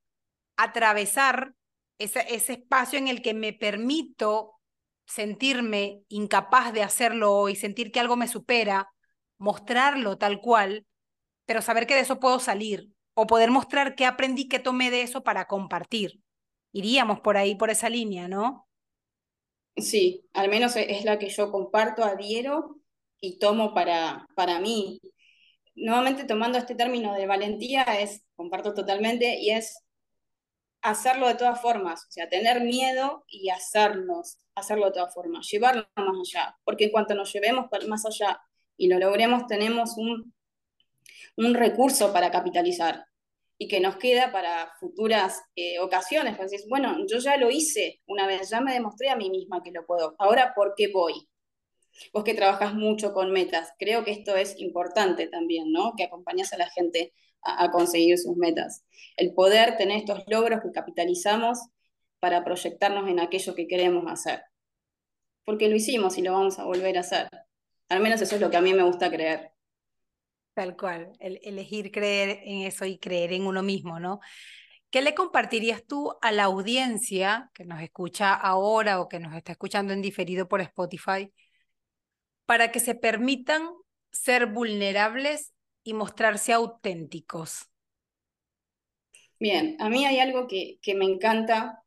atravesar 0.57 1.55
ese, 1.99 2.27
ese 2.35 2.55
espacio 2.55 2.99
en 2.99 3.09
el 3.09 3.23
que 3.23 3.33
me 3.33 3.53
permito 3.53 4.56
sentirme 5.07 6.03
incapaz 6.09 6.73
de 6.73 6.83
hacerlo 6.83 7.49
y 7.49 7.57
sentir 7.57 7.93
que 7.93 8.01
algo 8.01 8.17
me 8.17 8.29
supera, 8.29 8.91
mostrarlo 9.39 10.19
tal 10.19 10.41
cual, 10.41 10.87
pero 11.47 11.63
saber 11.63 11.87
que 11.87 11.95
de 11.95 12.01
eso 12.01 12.21
puedo 12.21 12.41
salir 12.41 12.91
o 13.15 13.27
poder 13.27 13.51
mostrar 13.51 13.95
qué 13.95 14.05
aprendí, 14.05 14.49
qué 14.49 14.59
tomé 14.59 14.91
de 14.91 15.03
eso 15.03 15.23
para 15.23 15.47
compartir 15.47 16.21
iríamos 16.77 17.21
por 17.21 17.39
ahí, 17.39 17.55
por 17.55 17.71
esa 17.71 17.89
línea, 17.89 18.29
¿no? 18.29 18.69
Sí, 19.77 20.27
al 20.35 20.51
menos 20.51 20.77
e, 20.77 20.93
es 20.93 21.05
la 21.05 21.19
que 21.19 21.31
yo 21.31 21.51
comparto, 21.51 22.05
adhiero 22.05 22.77
y 23.19 23.39
tomo 23.39 23.73
para, 23.73 24.27
para 24.35 24.61
mí. 24.61 25.01
Nuevamente 25.75 26.25
tomando 26.25 26.59
este 26.59 26.75
término 26.75 27.15
de 27.15 27.27
valentía 27.27 27.83
es, 27.99 28.23
comparto 28.35 28.75
totalmente, 28.75 29.39
y 29.41 29.51
es 29.51 29.83
hacerlo 30.83 31.29
de 31.29 31.35
todas 31.35 31.61
formas, 31.61 32.05
o 32.09 32.11
sea, 32.11 32.29
tener 32.29 32.61
miedo 32.61 33.25
y 33.29 33.51
hacernos, 33.51 34.39
hacerlo 34.55 34.87
de 34.87 34.93
todas 34.93 35.15
formas, 35.15 35.49
llevarlo 35.51 35.89
más 35.97 36.35
allá, 36.35 36.57
porque 36.65 36.85
en 36.85 36.91
cuanto 36.91 37.15
nos 37.15 37.33
llevemos 37.33 37.67
más 37.89 38.07
allá 38.07 38.41
y 38.77 38.89
lo 38.89 38.99
logremos, 38.99 39.47
tenemos 39.47 39.97
un, 39.97 40.35
un 41.37 41.55
recurso 41.55 42.13
para 42.13 42.31
capitalizar 42.31 43.07
y 43.59 43.69
que 43.69 43.81
nos 43.81 43.97
queda 43.97 44.33
para 44.33 44.73
futuras 44.79 45.43
eh, 45.55 45.79
ocasiones. 45.79 46.37
Pues 46.37 46.67
bueno, 46.69 46.99
yo 47.07 47.19
ya 47.19 47.37
lo 47.37 47.51
hice 47.51 48.03
una 48.07 48.27
vez, 48.27 48.51
ya 48.51 48.61
me 48.61 48.75
demostré 48.75 49.09
a 49.09 49.17
mí 49.17 49.31
misma 49.31 49.63
que 49.63 49.73
lo 49.73 49.87
puedo. 49.87 50.15
Ahora, 50.19 50.53
¿por 50.55 50.75
qué 50.77 50.89
voy? 50.93 51.29
Vos 52.13 52.25
que 52.25 52.35
trabajas 52.35 52.75
mucho 52.75 53.15
con 53.15 53.33
metas, 53.33 53.73
creo 53.79 54.05
que 54.05 54.11
esto 54.11 54.37
es 54.37 54.59
importante 54.61 55.29
también, 55.29 55.73
¿no? 55.73 55.95
Que 55.97 56.05
acompañas 56.05 56.53
a 56.53 56.59
la 56.59 56.69
gente 56.69 57.15
a, 57.47 57.71
conseguir 57.71 58.19
sus 58.19 58.37
metas. 58.37 58.85
El 59.17 59.35
poder 59.35 59.77
tener 59.77 59.99
estos 59.99 60.25
logros 60.27 60.61
que 60.63 60.73
capitalizamos 60.73 61.59
para 62.21 62.45
proyectarnos 62.45 63.09
en 63.09 63.21
aquello 63.21 63.55
que 63.55 63.67
queremos 63.67 64.05
hacer. 64.11 64.43
Porque 65.45 65.69
lo 65.69 65.77
hicimos 65.77 66.19
y 66.19 66.23
lo 66.23 66.33
vamos 66.33 66.59
a 66.59 66.65
volver 66.65 66.97
a 66.97 67.01
hacer. 67.01 67.29
Al 67.89 68.01
menos 68.01 68.21
eso 68.21 68.35
es 68.35 68.41
lo 68.41 68.51
que 68.51 68.57
a 68.57 68.61
mí 68.61 68.75
me 68.75 68.83
gusta 68.83 69.11
creer. 69.11 69.53
Tal 70.55 70.77
cual, 70.77 71.13
el, 71.21 71.39
elegir 71.43 71.91
creer 71.93 72.41
en 72.45 72.63
eso 72.63 72.85
y 72.85 72.99
creer 72.99 73.33
en 73.33 73.47
uno 73.47 73.63
mismo, 73.63 74.01
¿no? 74.01 74.21
¿Qué 74.91 75.03
le 75.03 75.15
compartirías 75.15 75.85
tú 75.85 76.15
a 76.23 76.33
la 76.33 76.45
audiencia 76.45 77.51
que 77.53 77.65
nos 77.65 77.83
escucha 77.83 78.33
ahora 78.33 79.01
o 79.01 79.09
que 79.09 79.19
nos 79.19 79.35
está 79.35 79.53
escuchando 79.53 79.93
en 79.93 80.01
diferido 80.01 80.49
por 80.49 80.61
Spotify 80.63 81.33
para 82.47 82.73
que 82.73 82.81
se 82.81 82.95
permitan 82.95 83.69
ser 84.13 84.47
vulnerables 84.47 85.53
y 85.87 85.95
mostrarse 85.95 86.53
auténticos? 86.53 87.71
Bien, 89.39 89.77
a 89.79 89.89
mí 89.89 90.05
hay 90.05 90.19
algo 90.19 90.47
que, 90.49 90.79
que 90.83 90.95
me 90.95 91.05
encanta 91.05 91.83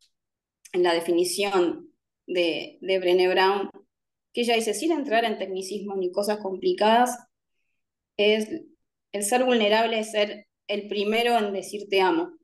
en 0.71 0.83
la 0.83 0.93
definición 0.93 1.93
de, 2.25 2.77
de 2.81 2.99
Brené 2.99 3.27
Brown, 3.27 3.69
que 4.33 4.41
ella 4.41 4.55
dice, 4.55 4.73
sin 4.73 4.91
entrar 4.91 5.25
en 5.25 5.37
tecnicismo 5.37 5.95
ni 5.95 6.11
cosas 6.11 6.37
complicadas, 6.37 7.17
es 8.17 8.49
el 9.11 9.23
ser 9.23 9.43
vulnerable 9.43 9.99
es 9.99 10.11
ser 10.11 10.47
el 10.67 10.87
primero 10.87 11.37
en 11.37 11.51
decir 11.51 11.87
te 11.89 11.99
amo. 11.99 12.37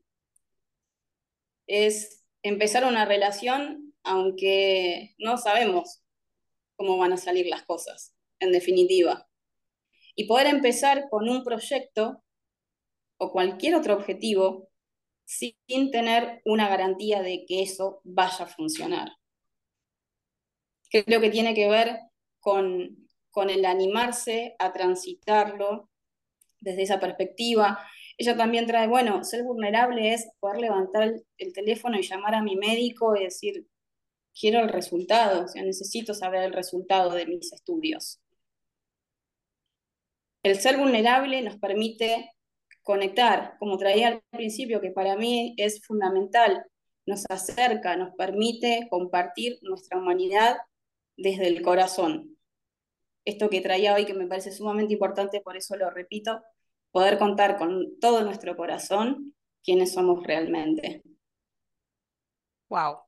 Es 1.66 2.24
empezar 2.42 2.84
una 2.84 3.04
relación 3.04 3.94
aunque 4.02 5.14
no 5.18 5.36
sabemos 5.36 6.02
cómo 6.76 6.96
van 6.96 7.12
a 7.12 7.16
salir 7.16 7.46
las 7.46 7.62
cosas, 7.64 8.14
en 8.40 8.52
definitiva. 8.52 9.28
Y 10.16 10.26
poder 10.26 10.48
empezar 10.48 11.08
con 11.08 11.28
un 11.28 11.44
proyecto 11.44 12.22
o 13.18 13.30
cualquier 13.30 13.76
otro 13.76 13.94
objetivo 13.94 14.68
sin 15.24 15.90
tener 15.90 16.40
una 16.44 16.68
garantía 16.68 17.22
de 17.22 17.44
que 17.46 17.62
eso 17.62 18.00
vaya 18.02 18.44
a 18.44 18.48
funcionar. 18.48 19.12
Creo 20.90 21.20
que 21.20 21.30
tiene 21.30 21.54
que 21.54 21.68
ver 21.68 22.00
con 22.40 23.06
con 23.36 23.50
el 23.50 23.66
animarse 23.66 24.56
a 24.58 24.72
transitarlo 24.72 25.90
desde 26.58 26.84
esa 26.84 26.98
perspectiva. 26.98 27.78
Ella 28.16 28.34
también 28.34 28.66
trae, 28.66 28.86
bueno, 28.88 29.24
ser 29.24 29.42
vulnerable 29.42 30.14
es 30.14 30.26
poder 30.40 30.62
levantar 30.62 31.12
el, 31.36 31.52
teléfono 31.52 31.98
y 31.98 32.02
llamar 32.02 32.34
a 32.34 32.42
mi 32.42 32.56
médico 32.56 33.14
y 33.14 33.24
decir, 33.24 33.66
quiero 34.34 34.60
el 34.60 34.70
resultado, 34.70 35.44
o 35.44 35.48
sea, 35.48 35.62
necesito 35.62 36.14
saber 36.14 36.44
el 36.44 36.54
resultado 36.54 37.12
de 37.12 37.26
mis 37.26 37.52
estudios. 37.52 38.22
El 40.46 40.60
ser 40.60 40.76
vulnerable 40.76 41.42
nos 41.42 41.58
permite 41.58 42.30
conectar, 42.82 43.56
como 43.58 43.76
traía 43.78 44.06
al 44.06 44.22
principio, 44.30 44.80
que 44.80 44.92
para 44.92 45.16
mí 45.16 45.56
es 45.56 45.84
fundamental, 45.84 46.64
nos 47.04 47.24
acerca, 47.28 47.96
nos 47.96 48.14
permite 48.14 48.86
compartir 48.88 49.58
nuestra 49.62 49.98
humanidad 49.98 50.58
desde 51.16 51.48
el 51.48 51.62
corazón. 51.62 52.38
Esto 53.24 53.50
que 53.50 53.60
traía 53.60 53.92
hoy 53.92 54.06
que 54.06 54.14
me 54.14 54.28
parece 54.28 54.52
sumamente 54.52 54.92
importante, 54.92 55.40
por 55.40 55.56
eso 55.56 55.74
lo 55.74 55.90
repito, 55.90 56.40
poder 56.92 57.18
contar 57.18 57.58
con 57.58 57.98
todo 57.98 58.22
nuestro 58.22 58.56
corazón 58.56 59.34
quiénes 59.64 59.94
somos 59.94 60.22
realmente. 60.22 61.02
Wow. 62.68 63.05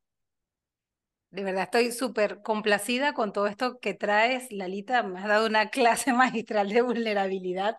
De 1.30 1.44
verdad 1.44 1.64
estoy 1.64 1.92
súper 1.92 2.40
complacida 2.42 3.12
con 3.12 3.32
todo 3.32 3.46
esto 3.48 3.78
que 3.80 3.92
traes, 3.94 4.50
Lalita. 4.50 5.02
Me 5.02 5.18
has 5.20 5.28
dado 5.28 5.46
una 5.46 5.70
clase 5.70 6.12
magistral 6.12 6.70
de 6.70 6.82
vulnerabilidad. 6.82 7.76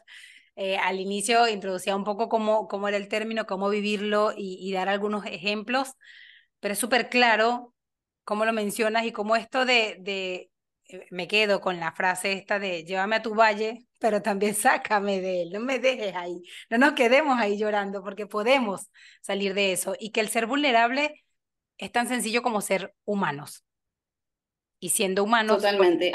Eh, 0.56 0.78
al 0.78 1.00
inicio 1.00 1.48
introducía 1.48 1.96
un 1.96 2.04
poco 2.04 2.30
cómo, 2.30 2.68
cómo 2.68 2.88
era 2.88 2.98
el 2.98 3.08
término, 3.08 3.46
cómo 3.48 3.70
vivirlo 3.70 4.34
y, 4.36 4.72
dar 4.74 4.90
algunos 4.90 5.26
ejemplos, 5.26 5.94
pero 6.60 6.74
es 6.74 6.80
súper 6.80 7.10
claro 7.10 7.74
cómo 8.26 8.46
lo 8.46 8.54
mencionas 8.54 9.06
y 9.06 9.12
cómo 9.14 9.36
esto 9.38 9.66
de, 9.66 9.98
de, 10.02 10.52
eh, 10.88 11.08
me 11.12 11.28
quedo 11.28 11.62
con 11.62 11.80
la 11.80 11.94
frase 11.94 12.34
esta 12.34 12.60
de 12.60 12.84
llévame 12.84 13.18
a 13.18 13.22
tu 13.22 13.36
valle, 13.36 13.88
pero 14.00 14.22
también 14.22 14.54
sácame 14.56 15.22
de 15.22 15.44
él, 15.44 15.52
no 15.54 15.62
me 15.62 15.80
dejes 15.80 16.16
ahí, 16.16 16.44
no 16.70 16.78
nos 16.78 16.94
quedemos 16.94 17.40
ahí 17.40 17.58
llorando 17.58 18.04
porque 18.04 18.28
podemos 18.28 18.90
salir 19.22 19.54
de 19.54 19.72
eso 19.74 19.96
y 20.00 20.12
que 20.12 20.20
el 20.22 20.30
ser 20.30 20.46
vulnerable 20.46 21.24
es 21.80 21.92
tan 21.92 22.08
sencillo 22.08 22.44
como 22.44 22.62
ser 22.62 22.94
humanos. 23.06 23.66
Y 24.80 24.90
siendo 24.90 25.24
humanos... 25.24 25.58
Totalmente. 25.58 26.12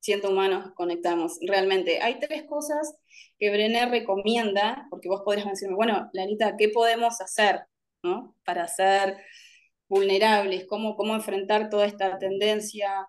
siendo 0.00 0.30
humanos, 0.30 0.72
conectamos. 0.74 1.38
Realmente, 1.46 2.00
hay 2.00 2.18
tres 2.20 2.44
cosas 2.44 2.96
que 3.38 3.50
Brené 3.50 3.86
recomienda, 3.86 4.86
porque 4.90 5.08
vos 5.08 5.22
podrías 5.24 5.48
decirme, 5.48 5.74
bueno, 5.74 6.08
Larita, 6.12 6.56
¿qué 6.56 6.70
podemos 6.70 7.20
hacer 7.20 7.60
¿no? 8.02 8.34
para 8.44 8.66
ser 8.68 9.18
vulnerables? 9.88 10.66
¿Cómo, 10.66 10.96
¿Cómo 10.96 11.14
enfrentar 11.14 11.68
toda 11.68 11.86
esta 11.86 12.18
tendencia 12.18 13.08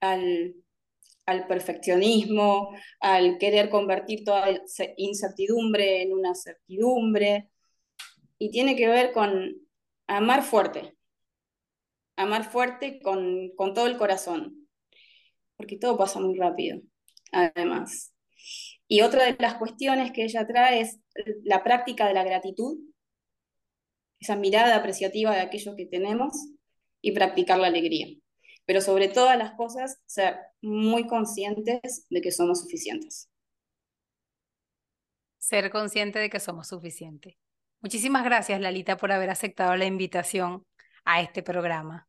al 0.00 0.54
al 1.26 1.46
perfeccionismo, 1.46 2.70
al 3.00 3.38
querer 3.38 3.70
convertir 3.70 4.24
toda 4.24 4.48
incertidumbre 4.96 6.02
en 6.02 6.12
una 6.12 6.34
certidumbre. 6.34 7.48
Y 8.38 8.50
tiene 8.50 8.76
que 8.76 8.88
ver 8.88 9.12
con 9.12 9.54
amar 10.06 10.42
fuerte, 10.42 10.96
amar 12.16 12.50
fuerte 12.50 13.00
con, 13.00 13.50
con 13.56 13.74
todo 13.74 13.86
el 13.86 13.96
corazón, 13.96 14.68
porque 15.56 15.78
todo 15.78 15.96
pasa 15.96 16.20
muy 16.20 16.38
rápido, 16.38 16.80
además. 17.32 18.14
Y 18.88 19.02
otra 19.02 19.24
de 19.24 19.36
las 19.38 19.54
cuestiones 19.54 20.12
que 20.12 20.24
ella 20.24 20.46
trae 20.46 20.80
es 20.80 21.00
la 21.44 21.62
práctica 21.64 22.06
de 22.06 22.14
la 22.14 22.24
gratitud, 22.24 22.78
esa 24.20 24.36
mirada 24.36 24.76
apreciativa 24.76 25.34
de 25.34 25.40
aquello 25.40 25.74
que 25.76 25.86
tenemos 25.86 26.32
y 27.00 27.12
practicar 27.12 27.58
la 27.58 27.68
alegría 27.68 28.08
pero 28.64 28.80
sobre 28.80 29.08
todas 29.08 29.36
las 29.36 29.54
cosas, 29.54 30.00
ser 30.06 30.36
muy 30.60 31.06
conscientes 31.06 32.06
de 32.08 32.20
que 32.20 32.30
somos 32.30 32.60
suficientes. 32.60 33.28
Ser 35.38 35.70
consciente 35.70 36.18
de 36.18 36.30
que 36.30 36.40
somos 36.40 36.68
suficientes. 36.68 37.34
Muchísimas 37.82 38.24
gracias, 38.24 38.60
Lalita, 38.60 38.96
por 38.96 39.10
haber 39.10 39.30
aceptado 39.30 39.76
la 39.76 39.84
invitación 39.84 40.64
a 41.04 41.20
este 41.20 41.42
programa. 41.42 42.08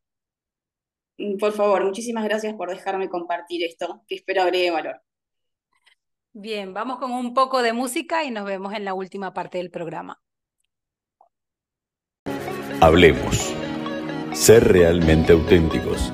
Mm, 1.18 1.36
por 1.36 1.52
favor, 1.52 1.84
muchísimas 1.84 2.24
gracias 2.24 2.54
por 2.54 2.70
dejarme 2.70 3.08
compartir 3.08 3.64
esto, 3.64 4.02
que 4.06 4.14
espero 4.14 4.42
agregue 4.42 4.70
valor. 4.70 5.02
Bien, 6.32 6.74
vamos 6.74 6.98
con 6.98 7.12
un 7.12 7.34
poco 7.34 7.62
de 7.62 7.72
música 7.72 8.24
y 8.24 8.30
nos 8.30 8.44
vemos 8.44 8.72
en 8.74 8.84
la 8.84 8.94
última 8.94 9.32
parte 9.34 9.58
del 9.58 9.70
programa. 9.70 10.20
Hablemos. 12.80 13.54
Ser 14.32 14.64
realmente 14.64 15.32
auténticos 15.32 16.12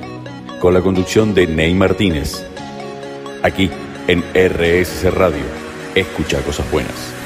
con 0.61 0.75
la 0.75 0.83
conducción 0.83 1.35
de 1.35 1.47
Ney 1.47 1.73
Martínez. 1.73 2.47
Aquí 3.43 3.71
en 4.09 4.23
RSC 4.35 5.11
Radio. 5.11 5.45
Escucha 5.95 6.43
cosas 6.43 6.71
buenas. 6.71 7.20